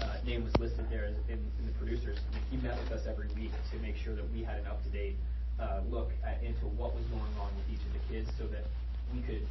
uh, 0.00 0.16
name 0.24 0.44
was 0.44 0.56
listed 0.58 0.86
there 0.90 1.06
in, 1.06 1.16
in 1.28 1.66
the 1.66 1.72
producers. 1.72 2.18
I 2.30 2.34
mean, 2.34 2.44
he 2.50 2.56
met 2.58 2.78
with 2.78 2.92
us 2.92 3.06
every 3.08 3.26
week 3.34 3.50
to 3.72 3.78
make 3.80 3.96
sure 3.96 4.14
that 4.14 4.30
we 4.32 4.44
had 4.44 4.58
an 4.58 4.66
up-to-date 4.66 5.16
uh, 5.58 5.80
look 5.90 6.12
at, 6.24 6.40
into 6.42 6.66
what 6.78 6.94
was 6.94 7.04
going 7.10 7.34
on 7.40 7.50
with 7.58 7.66
each 7.74 7.82
of 7.82 7.92
the 7.92 8.02
kids 8.06 8.30
so 8.38 8.46
that 8.46 8.64
we 9.12 9.20
could 9.22 9.42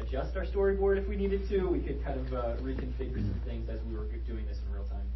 adjust 0.00 0.36
our 0.36 0.44
storyboard 0.44 0.98
if 0.98 1.06
we 1.06 1.16
needed 1.16 1.48
to. 1.48 1.68
We 1.68 1.80
could 1.80 2.02
kind 2.04 2.18
of 2.18 2.32
uh, 2.32 2.56
reconfigure 2.62 3.20
some 3.20 3.40
things 3.44 3.68
as 3.68 3.78
we 3.88 3.96
were 3.96 4.04
doing 4.26 4.46
this 4.46 4.58
in 4.66 4.74
real 4.74 4.84
time. 4.84 5.06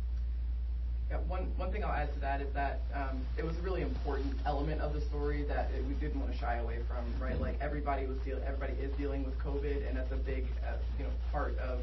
Yeah, 1.11 1.19
one, 1.29 1.53
one 1.57 1.71
thing 1.71 1.85
I'll 1.85 1.93
add 1.93 2.13
to 2.15 2.21
that 2.21 2.41
is 2.41 2.53
that 2.55 2.81
um, 2.95 3.21
it 3.37 3.45
was 3.45 3.57
a 3.57 3.61
really 3.61 3.83
important 3.83 4.35
element 4.47 4.81
of 4.81 4.95
the 4.95 5.01
story 5.03 5.43
that 5.45 5.71
it, 5.77 5.85
we 5.87 5.95
didn't 5.95 6.21
want 6.21 6.33
to 6.33 6.39
shy 6.39 6.57
away 6.57 6.79
from, 6.89 7.05
right? 7.23 7.39
Like 7.39 7.57
everybody 7.61 8.07
was 8.07 8.19
deal, 8.19 8.41
everybody 8.47 8.73
is 8.81 8.91
dealing 8.97 9.25
with 9.25 9.39
COVID, 9.39 9.87
and 9.87 9.97
that's 9.97 10.13
a 10.13 10.17
big, 10.17 10.47
uh, 10.67 10.77
you 10.99 11.05
know, 11.05 11.11
part 11.31 11.59
of 11.59 11.81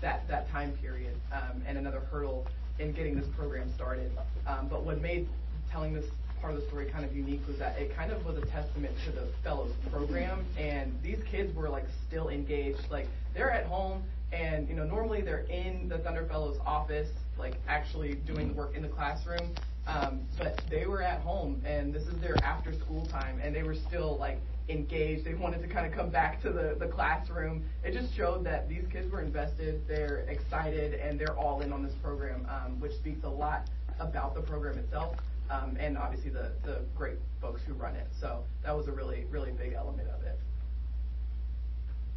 that 0.00 0.26
that 0.28 0.50
time 0.50 0.72
period, 0.80 1.14
um, 1.32 1.62
and 1.66 1.78
another 1.78 2.00
hurdle 2.10 2.46
in 2.78 2.92
getting 2.92 3.18
this 3.18 3.28
program 3.36 3.72
started. 3.74 4.10
Um, 4.46 4.68
but 4.68 4.82
what 4.84 5.00
made 5.00 5.28
telling 5.70 5.94
this 5.94 6.06
part 6.40 6.54
of 6.54 6.60
the 6.60 6.66
story 6.66 6.90
kind 6.90 7.04
of 7.04 7.14
unique 7.14 7.40
was 7.46 7.58
that 7.58 7.78
it 7.78 7.94
kind 7.94 8.10
of 8.10 8.24
was 8.24 8.36
a 8.38 8.46
testament 8.46 8.94
to 9.04 9.12
the 9.12 9.28
fellows 9.42 9.72
program, 9.90 10.44
and 10.58 10.92
these 11.02 11.18
kids 11.30 11.54
were 11.54 11.68
like 11.68 11.84
still 12.06 12.28
engaged. 12.28 12.80
Like 12.90 13.06
they're 13.34 13.50
at 13.50 13.66
home, 13.66 14.02
and 14.32 14.68
you 14.68 14.74
know 14.74 14.84
normally 14.84 15.20
they're 15.20 15.46
in 15.50 15.88
the 15.88 15.98
Thunder 15.98 16.26
Fellows 16.26 16.58
office, 16.64 17.08
like 17.38 17.54
actually 17.68 18.14
doing 18.26 18.48
the 18.48 18.54
work 18.54 18.74
in 18.74 18.82
the 18.82 18.88
classroom. 18.88 19.54
Um, 19.86 20.20
but 20.38 20.60
they 20.70 20.86
were 20.86 21.02
at 21.02 21.20
home, 21.20 21.62
and 21.64 21.92
this 21.92 22.04
is 22.04 22.20
their 22.20 22.36
after 22.44 22.72
school 22.72 23.06
time, 23.06 23.40
and 23.42 23.54
they 23.54 23.62
were 23.62 23.74
still 23.74 24.16
like 24.18 24.38
engaged. 24.68 25.24
They 25.24 25.34
wanted 25.34 25.62
to 25.62 25.68
kind 25.68 25.86
of 25.86 25.92
come 25.92 26.10
back 26.10 26.40
to 26.42 26.50
the, 26.50 26.76
the 26.78 26.86
classroom. 26.86 27.64
It 27.82 27.92
just 27.92 28.14
showed 28.14 28.44
that 28.44 28.68
these 28.68 28.84
kids 28.92 29.10
were 29.10 29.20
invested, 29.20 29.82
they're 29.88 30.26
excited, 30.28 30.94
and 30.94 31.18
they're 31.18 31.36
all 31.36 31.60
in 31.60 31.72
on 31.72 31.82
this 31.82 31.94
program, 32.02 32.46
um, 32.48 32.78
which 32.78 32.92
speaks 32.92 33.24
a 33.24 33.28
lot 33.28 33.68
about 33.98 34.34
the 34.34 34.40
program 34.40 34.78
itself, 34.78 35.16
um, 35.50 35.76
and 35.78 35.98
obviously 35.98 36.30
the, 36.30 36.52
the 36.64 36.80
great 36.96 37.18
folks 37.40 37.62
who 37.66 37.74
run 37.74 37.96
it. 37.96 38.06
So 38.20 38.44
that 38.62 38.76
was 38.76 38.86
a 38.88 38.92
really, 38.92 39.26
really 39.30 39.50
big 39.52 39.72
element 39.72 40.08
of 40.08 40.22
it. 40.22 40.38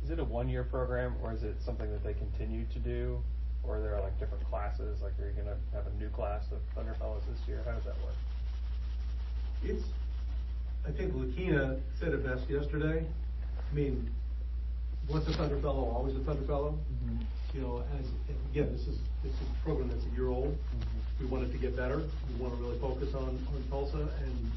Is 0.04 0.10
it 0.10 0.20
a 0.20 0.24
one-year 0.24 0.66
program, 0.66 1.16
or 1.24 1.34
is 1.34 1.44
it 1.44 1.56
something 1.66 1.90
that 1.92 2.04
they 2.04 2.14
continue 2.14 2.66
to 2.74 2.80
do? 2.80 3.20
Or 3.64 3.78
are 3.78 3.82
there 3.82 4.00
like 4.02 4.20
different 4.20 4.44
classes, 4.50 5.02
like 5.02 5.14
are 5.20 5.30
you 5.30 5.36
gonna 5.38 5.56
have 5.74 5.88
a 5.88 5.98
new 5.98 6.10
class 6.10 6.44
of 6.52 6.60
Thunder 6.76 6.96
Fellows 7.00 7.24
this 7.30 7.40
year? 7.48 7.62
How 7.66 7.72
does 7.72 7.86
that 7.86 7.96
work? 8.04 8.16
It's, 9.64 9.84
I 10.86 10.92
think 10.92 11.14
Lakina 11.14 11.80
said 11.98 12.10
it 12.10 12.26
best 12.26 12.50
yesterday. 12.50 13.06
I 13.72 13.74
mean, 13.74 14.12
once 15.08 15.26
a 15.30 15.34
Thunder 15.34 15.60
Fellow, 15.62 15.86
always 15.96 16.16
a 16.16 16.20
Thunder 16.20 16.46
Fellow. 16.46 16.78
You 17.54 17.62
know, 17.62 17.84
as, 18.00 18.06
again, 18.52 18.72
this 18.72 18.88
is, 18.88 18.98
this 19.24 19.32
is 19.32 19.42
a 19.42 19.64
program 19.64 19.88
that's 19.90 20.06
a 20.06 20.16
year 20.16 20.30
old. 20.30 20.58
We 21.20 21.28
want 21.28 21.44
it 21.44 21.52
to 21.52 21.58
get 21.58 21.76
better. 21.76 21.98
We 21.98 22.36
want 22.44 22.56
to 22.58 22.62
really 22.64 22.80
focus 22.80 23.14
on, 23.14 23.24
on 23.54 23.64
Tulsa 23.70 23.98
and, 23.98 24.52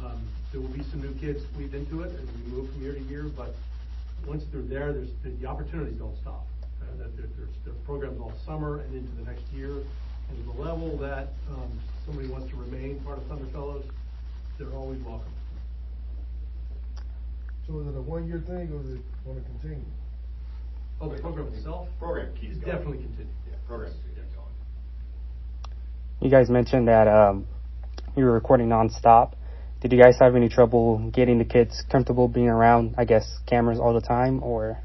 and, 0.00 0.06
um, 0.06 0.20
there 0.52 0.60
will 0.60 0.68
be 0.68 0.82
some 0.84 1.02
new 1.02 1.12
kids 1.14 1.42
squeezed 1.52 1.74
into 1.74 2.02
it 2.02 2.12
as 2.14 2.26
we 2.36 2.52
move 2.52 2.70
from 2.72 2.80
year 2.82 2.94
to 2.94 3.00
year, 3.00 3.24
but 3.24 3.54
once 4.26 4.44
they're 4.52 4.62
there, 4.62 4.92
there's, 4.92 5.10
the 5.22 5.30
the 5.30 5.46
opportunities 5.46 5.96
don't 5.98 6.16
stop. 6.18 6.46
uh, 6.80 6.96
that 6.96 7.16
there, 7.16 7.26
there's, 7.36 7.50
there 7.64 7.74
are 7.74 7.84
programs 7.84 8.18
all 8.20 8.32
summer 8.46 8.78
and 8.80 8.94
into 8.94 9.10
the 9.16 9.24
next 9.30 9.44
year. 9.52 9.70
And 9.70 10.38
to 10.38 10.52
the 10.56 10.62
level 10.62 10.96
that, 10.98 11.28
um, 11.50 11.70
somebody 12.06 12.28
wants 12.28 12.48
to 12.50 12.56
remain 12.56 13.00
part 13.00 13.18
of 13.18 13.26
Thunder 13.26 13.46
Fellows, 13.52 13.84
they're 14.58 14.72
always 14.72 15.00
welcome. 15.00 15.32
So 17.66 17.80
is 17.80 17.86
it 17.88 17.96
a 17.96 18.00
one-year 18.00 18.40
thing 18.46 18.72
or 18.72 18.80
is 18.80 18.94
it 18.94 19.00
gonna 19.26 19.40
continue? 19.42 19.84
Oh, 21.00 21.08
the 21.08 21.20
program 21.20 21.52
itself? 21.54 21.88
Program 21.98 22.34
keeps 22.34 22.56
going. 22.58 22.76
Definitely 22.76 22.98
continue. 22.98 23.32
Yeah, 23.48 23.56
program 23.66 23.92
keeps 23.92 24.04
going. 24.34 24.48
You 26.20 26.30
guys 26.30 26.50
mentioned 26.50 26.88
that 26.88 27.06
um, 27.06 27.46
you 28.16 28.24
were 28.24 28.32
recording 28.32 28.68
nonstop. 28.68 29.34
Did 29.80 29.92
you 29.92 30.02
guys 30.02 30.16
have 30.20 30.34
any 30.34 30.48
trouble 30.48 30.98
getting 31.14 31.38
the 31.38 31.44
kids 31.44 31.84
comfortable 31.90 32.26
being 32.26 32.48
around, 32.48 32.96
I 32.98 33.04
guess, 33.04 33.38
cameras 33.46 33.78
all 33.78 33.94
the 33.94 34.00
time, 34.00 34.42
or? 34.42 34.82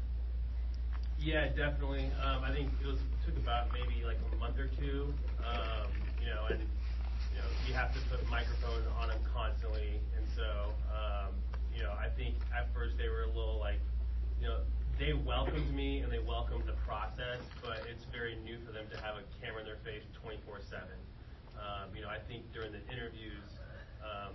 Yeah, 1.18 1.48
definitely. 1.48 2.12
Um, 2.22 2.44
I 2.44 2.52
think 2.54 2.70
it 2.80 2.86
was 2.86 2.98
took 3.26 3.36
about 3.38 3.72
maybe 3.72 4.04
like 4.04 4.18
a 4.32 4.36
month 4.36 4.56
or 4.58 4.68
two. 4.78 5.12
Um, 5.42 5.90
you 6.22 6.30
know, 6.30 6.46
and 6.46 6.60
you 6.60 7.38
know, 7.40 7.48
you 7.66 7.74
have 7.74 7.92
to 7.92 8.00
put 8.08 8.22
a 8.22 8.28
microphone 8.30 8.86
on 9.00 9.08
them 9.08 9.18
constantly, 9.34 9.98
and 10.16 10.24
so 10.36 10.70
um, 10.94 11.34
you 11.74 11.82
know, 11.82 11.90
I 11.90 12.08
think 12.16 12.36
at 12.56 12.72
first 12.72 12.96
they 12.98 13.08
were 13.08 13.24
a 13.24 13.32
little 13.34 13.58
like, 13.58 13.80
you 14.40 14.46
know, 14.48 14.60
they 14.98 15.12
welcomed 15.12 15.74
me 15.74 16.00
and 16.00 16.12
they 16.12 16.18
welcomed 16.22 16.66
the 16.66 16.78
process, 16.86 17.42
but 17.60 17.82
it's 17.90 18.04
very 18.12 18.36
new 18.36 18.58
for 18.64 18.72
them 18.72 18.86
to 18.90 18.96
have 18.98 19.16
a 19.18 19.24
camera 19.40 19.60
in 19.60 19.66
their 19.66 19.82
face 19.82 20.04
24/7. 20.22 21.02
Um, 21.58 21.94
you 21.94 22.02
know, 22.02 22.08
I 22.08 22.18
think 22.18 22.52
during 22.52 22.72
the 22.72 22.82
interviews, 22.90 23.46
um, 24.02 24.34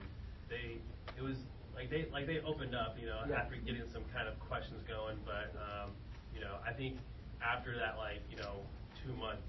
they 0.50 0.82
it 1.18 1.22
was 1.24 1.38
like 1.76 1.90
they 1.90 2.08
like 2.12 2.28
they 2.28 2.40
opened 2.40 2.76
up, 2.76 2.98
you 3.00 3.08
know, 3.08 3.24
after 3.40 3.56
getting 3.56 3.88
some 3.88 4.04
kind 4.14 4.28
of 4.28 4.40
questions 4.40 4.84
going. 4.88 5.18
But 5.26 5.56
um, 5.56 5.92
you 6.34 6.42
know, 6.42 6.60
I 6.68 6.74
think 6.74 6.98
after 7.42 7.76
that, 7.80 7.98
like 7.98 8.20
you 8.30 8.36
know, 8.38 8.68
two 9.04 9.14
month 9.16 9.40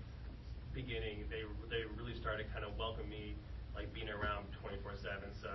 beginning, 0.74 1.26
they 1.30 1.42
they 1.70 1.82
really 1.98 2.14
started 2.14 2.46
kind 2.52 2.64
of 2.64 2.76
welcome 2.78 3.08
me, 3.08 3.34
like 3.74 3.92
being 3.92 4.08
around 4.08 4.46
24/7. 4.62 5.34
So, 5.42 5.50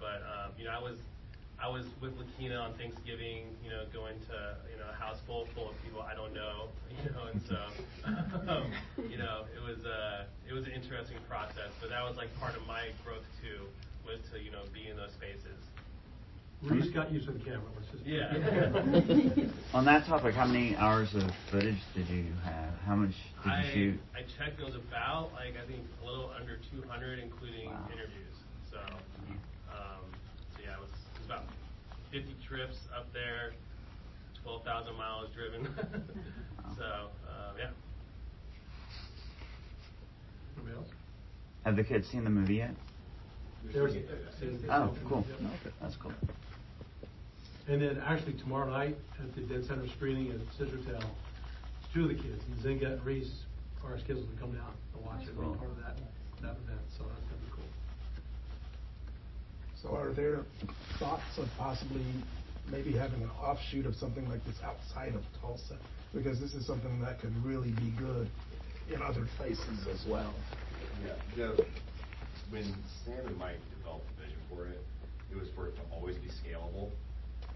but 0.00 0.24
um, 0.24 0.52
you 0.56 0.64
know, 0.64 0.72
I 0.72 0.80
was 0.80 0.96
I 1.58 1.68
was 1.68 1.84
with 2.00 2.12
Lakina 2.16 2.60
on 2.60 2.74
Thanksgiving, 2.76 3.56
you 3.64 3.70
know, 3.70 3.84
going 3.92 4.20
to 4.28 4.36
you 4.70 4.76
know 4.78 4.88
a 4.92 4.96
house 4.96 5.18
full 5.26 5.48
full 5.54 5.70
of 5.70 5.76
people 5.82 6.00
I 6.02 6.14
don't 6.14 6.34
know, 6.34 6.68
you 6.90 7.10
know, 7.10 7.24
and 7.32 7.40
so 7.48 7.60
um, 8.52 8.72
you 9.08 9.16
know 9.18 9.46
it 9.56 9.62
was 9.64 9.84
uh 9.84 10.24
it 10.48 10.52
was 10.52 10.64
an 10.64 10.72
interesting 10.72 11.16
process, 11.28 11.72
but 11.80 11.88
that 11.90 12.02
was 12.04 12.16
like 12.16 12.28
part 12.38 12.54
of 12.56 12.66
my 12.66 12.92
growth 13.04 13.24
too, 13.40 13.66
was 14.04 14.20
to 14.32 14.38
you 14.40 14.50
know 14.50 14.62
be 14.72 14.88
in 14.88 14.96
those 14.96 15.12
spaces. 15.16 15.56
We 16.62 16.70
Reese 16.70 16.88
got 16.94 17.12
used 17.12 17.26
to 17.26 17.32
the 17.32 17.44
camera, 17.44 17.68
let's 17.76 17.88
just. 17.92 18.04
Yeah. 18.06 18.32
On 19.76 19.84
that 19.84 20.06
topic, 20.06 20.34
how 20.34 20.46
many 20.46 20.74
hours 20.76 21.12
of 21.14 21.28
footage 21.50 21.76
did 21.94 22.08
you 22.08 22.32
have? 22.44 22.72
How 22.86 22.96
much 22.96 23.12
did 23.44 23.52
you 23.52 23.72
shoot? 23.72 24.00
I 24.16 24.24
checked 24.40 24.58
it 24.58 24.64
was 24.64 24.74
about 24.74 25.32
like 25.36 25.52
I 25.52 25.66
think 25.68 25.84
a 26.00 26.04
little 26.04 26.32
under 26.32 26.56
200, 26.72 27.18
including 27.18 27.68
Wow. 27.68 27.88
interviews. 27.92 28.36
So, 28.72 28.80
um, 29.68 30.00
so 30.56 30.64
yeah, 30.64 30.74
it 30.74 30.80
was, 30.80 30.90
it 31.26 31.32
about 31.32 31.44
50 32.12 32.34
trips 32.46 32.76
up 32.96 33.12
there, 33.12 33.52
12,000 34.42 34.94
miles 34.96 35.28
driven. 35.34 35.66
so 36.76 36.82
uh, 37.28 37.52
yeah. 37.58 37.70
Anybody 40.56 40.76
else? 40.76 40.88
Have 41.64 41.76
the 41.76 41.84
kids 41.84 42.08
seen 42.08 42.24
the 42.24 42.30
movie 42.30 42.54
yet? 42.56 42.70
There's- 43.72 43.94
Oh, 44.70 44.94
cool. 45.08 45.24
Yep. 45.28 45.38
Okay, 45.40 45.74
that's 45.80 45.96
cool. 45.96 46.12
And 47.68 47.82
then 47.82 48.00
actually 48.06 48.34
tomorrow 48.34 48.70
night 48.70 48.96
at 49.20 49.34
the 49.34 49.40
Dead 49.42 49.64
Center 49.66 49.88
screening 49.88 50.30
at 50.30 50.38
Scissortail, 50.56 51.02
two 51.92 52.02
of 52.04 52.08
the 52.10 52.14
kids, 52.14 52.40
Zinga 52.62 52.92
and 52.92 53.04
Reese, 53.04 53.32
are 53.84 53.98
scheduled 53.98 54.30
to 54.32 54.40
come 54.40 54.52
down 54.52 54.70
and 54.94 55.04
watch 55.04 55.22
it, 55.22 55.34
be 55.34 55.42
part 55.58 55.70
of 55.70 55.76
that, 55.78 55.96
that 56.42 56.54
event, 56.62 56.80
so 56.96 57.02
that's 57.08 57.20
gonna 57.26 57.42
be. 57.42 57.45
So 57.45 57.45
are 59.90 60.12
there 60.12 60.44
thoughts 60.98 61.38
of 61.38 61.48
possibly 61.58 62.04
maybe 62.70 62.92
having 62.92 63.22
an 63.22 63.30
offshoot 63.40 63.86
of 63.86 63.94
something 63.96 64.28
like 64.28 64.44
this 64.44 64.56
outside 64.64 65.14
of 65.14 65.22
Tulsa? 65.40 65.78
Because 66.14 66.40
this 66.40 66.54
is 66.54 66.66
something 66.66 67.00
that 67.00 67.20
could 67.20 67.34
really 67.44 67.70
be 67.70 67.92
good 67.98 68.28
in 68.92 69.02
other 69.02 69.26
places 69.36 69.86
as 69.90 70.04
well. 70.08 70.34
Yeah, 71.36 71.52
when 72.50 72.64
Sam 73.04 73.26
and 73.26 73.36
Mike 73.38 73.60
developed 73.78 74.06
the 74.16 74.24
vision 74.24 74.38
for 74.48 74.66
it, 74.66 74.80
it 75.30 75.36
was 75.36 75.48
for 75.54 75.68
it 75.68 75.76
to 75.76 75.82
always 75.92 76.16
be 76.16 76.30
scalable, 76.40 76.90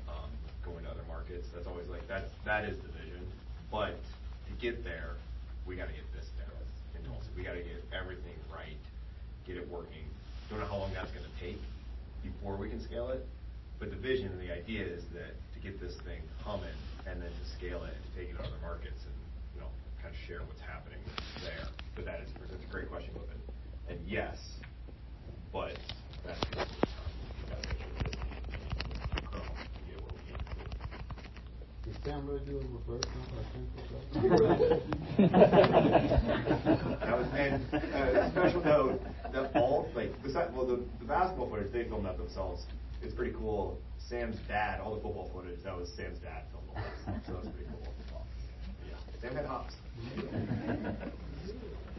um, 0.08 0.30
going 0.64 0.84
to 0.84 0.90
other 0.90 1.06
markets. 1.08 1.46
That's 1.54 1.66
always 1.66 1.88
like, 1.88 2.06
that's, 2.08 2.28
that 2.44 2.64
is 2.64 2.76
the 2.82 2.90
vision. 2.98 3.24
But 3.70 3.94
to 4.48 4.52
get 4.60 4.84
there, 4.84 5.14
we 5.66 5.76
gotta 5.76 5.92
get 5.92 6.06
this 6.12 6.26
down 6.36 6.50
in 6.98 7.08
Tulsa. 7.08 7.28
We 7.36 7.44
gotta 7.44 7.62
get 7.62 7.80
everything 7.94 8.34
right, 8.52 8.76
get 9.46 9.56
it 9.56 9.68
working. 9.70 10.04
Don't 10.50 10.58
know 10.58 10.66
how 10.66 10.78
long 10.78 10.92
that's 10.92 11.10
gonna 11.12 11.30
take 11.40 11.62
before 12.22 12.56
we 12.56 12.68
can 12.68 12.82
scale 12.82 13.08
it. 13.10 13.26
But 13.78 13.90
the 13.90 13.96
vision 13.96 14.28
and 14.28 14.40
the 14.40 14.52
idea 14.52 14.84
is 14.84 15.04
that 15.14 15.32
to 15.54 15.58
get 15.60 15.80
this 15.80 15.96
thing 16.04 16.20
humming 16.44 16.76
and 17.06 17.20
then 17.22 17.30
to 17.30 17.44
scale 17.56 17.84
it 17.84 17.94
and 17.96 18.02
to 18.04 18.10
take 18.18 18.28
it 18.28 18.36
to 18.36 18.44
other 18.44 18.60
markets 18.60 19.00
and, 19.08 19.16
you 19.54 19.60
know, 19.60 19.68
kind 20.02 20.12
of 20.12 20.20
share 20.28 20.40
what's 20.44 20.60
happening 20.60 21.00
there. 21.42 21.66
But 21.96 22.04
that 22.04 22.20
is, 22.20 22.28
that's 22.50 22.62
a 22.62 22.72
great 22.72 22.90
question, 22.90 23.10
Clifton. 23.14 23.40
And 23.88 23.98
yes, 24.06 24.36
but 25.52 25.78
that's 26.24 26.38
gonna 26.52 26.66
take 26.68 26.92
time. 26.92 27.08
We 27.40 27.48
gotta 27.48 27.64
make 27.72 27.80
sure 27.80 27.88
that 28.04 28.12
it's 28.12 29.24
grown 29.24 29.48
to 29.48 29.80
get 29.88 29.96
where 29.96 30.12
we 30.12 30.20
need 30.28 30.44
to. 30.44 31.89
Is 31.89 31.89
Sam 31.89 31.89
really 31.89 31.89
doing 31.89 31.89
reverse 31.89 31.89
That 37.00 37.18
was, 37.18 37.26
and, 37.34 37.62
uh, 37.74 38.30
special 38.30 38.64
note, 38.64 39.02
that 39.32 39.50
all, 39.54 39.90
like, 39.94 40.10
besides, 40.22 40.50
well, 40.54 40.66
the, 40.66 40.80
the 40.98 41.04
basketball 41.04 41.50
footage, 41.50 41.72
they 41.72 41.84
filmed 41.84 42.06
that 42.06 42.16
themselves. 42.16 42.64
It's 43.02 43.14
pretty 43.14 43.32
cool. 43.32 43.78
Sam's 44.08 44.36
dad, 44.48 44.80
all 44.80 44.94
the 44.94 45.00
football 45.02 45.30
footage, 45.34 45.62
that 45.64 45.76
was 45.76 45.88
Sam's 45.96 46.18
dad 46.20 46.44
filmed 46.52 46.68
all 46.70 46.76
this, 46.82 47.26
so 47.26 47.32
that's 47.34 47.48
pretty 47.48 47.68
cool. 47.70 47.86
Yeah, 48.88 48.96
Sam 49.20 49.34
had 49.36 49.46
hops. 49.46 49.74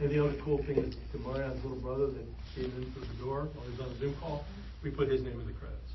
And 0.01 0.09
the 0.09 0.23
other 0.23 0.35
cool 0.43 0.57
thing 0.63 0.77
is, 0.77 0.95
to 1.11 1.19
Marianne's 1.19 1.63
little 1.63 1.79
brother 1.79 2.07
that 2.07 2.25
came 2.55 2.65
in 2.65 2.91
through 2.93 3.05
the 3.05 3.23
door 3.23 3.49
while 3.53 3.65
he 3.65 3.71
was 3.71 3.79
on 3.81 3.91
a 3.91 3.99
Zoom 3.99 4.15
call, 4.19 4.45
we 4.83 4.89
put 4.89 5.09
his 5.09 5.21
name 5.21 5.39
in 5.39 5.45
the 5.45 5.53
credits. 5.53 5.93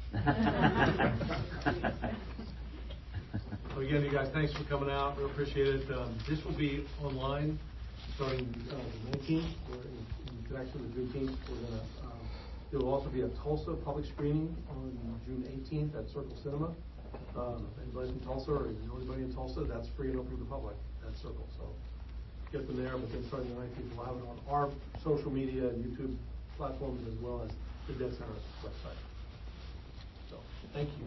So 3.76 3.82
again, 3.82 4.04
you 4.04 4.10
guys, 4.10 4.30
thanks 4.32 4.54
for 4.54 4.64
coming 4.64 4.88
out, 4.88 5.18
we 5.18 5.24
appreciate 5.24 5.68
it. 5.68 5.90
Um, 5.92 6.16
This 6.26 6.42
will 6.46 6.56
be 6.56 6.86
online 7.04 7.58
starting 8.14 8.48
uh, 8.72 8.76
the 9.04 9.10
nineteenth, 9.10 9.52
or 9.68 9.76
in 9.76 10.06
in 10.32 10.44
connection 10.48 10.80
with 10.80 10.96
Juneteenth. 10.96 11.36
We're 11.44 11.60
gonna, 11.60 11.82
um, 12.08 12.18
there 12.70 12.80
will 12.80 12.88
also 12.88 13.10
be 13.10 13.20
a 13.20 13.28
Tulsa 13.44 13.74
public 13.84 14.06
screening 14.06 14.56
on 14.70 15.20
June 15.26 15.44
eighteenth 15.52 15.94
at 15.94 16.08
Circle 16.08 16.38
Cinema. 16.42 16.72
Um, 17.36 17.68
Anybody 17.82 18.12
from 18.12 18.20
Tulsa, 18.20 18.50
or 18.52 18.66
you 18.72 18.80
know 18.88 18.96
anybody 18.96 19.24
in 19.24 19.34
Tulsa, 19.34 19.64
that's 19.64 19.88
free 19.94 20.08
and 20.08 20.20
open 20.20 20.30
to 20.32 20.38
the 20.38 20.48
public, 20.48 20.76
at 21.06 21.14
Circle, 21.18 21.46
so 21.58 21.68
get 22.52 22.66
them 22.66 22.82
there, 22.82 22.96
but 22.96 23.12
then 23.12 23.28
starting 23.28 23.50
the 23.52 23.60
nineteenth, 23.60 23.92
we'll 23.94 24.06
have 24.06 24.16
it 24.16 24.24
on 24.24 24.40
our 24.48 24.70
social 25.04 25.30
media 25.30 25.68
and 25.68 25.84
YouTube 25.84 26.16
platforms 26.56 27.06
as 27.12 27.18
well 27.20 27.42
as 27.44 27.50
the 27.88 27.92
Dead 27.92 28.16
Center 28.16 28.40
website. 28.64 28.96
So, 30.30 30.40
thank 30.72 30.88
you. 30.96 31.04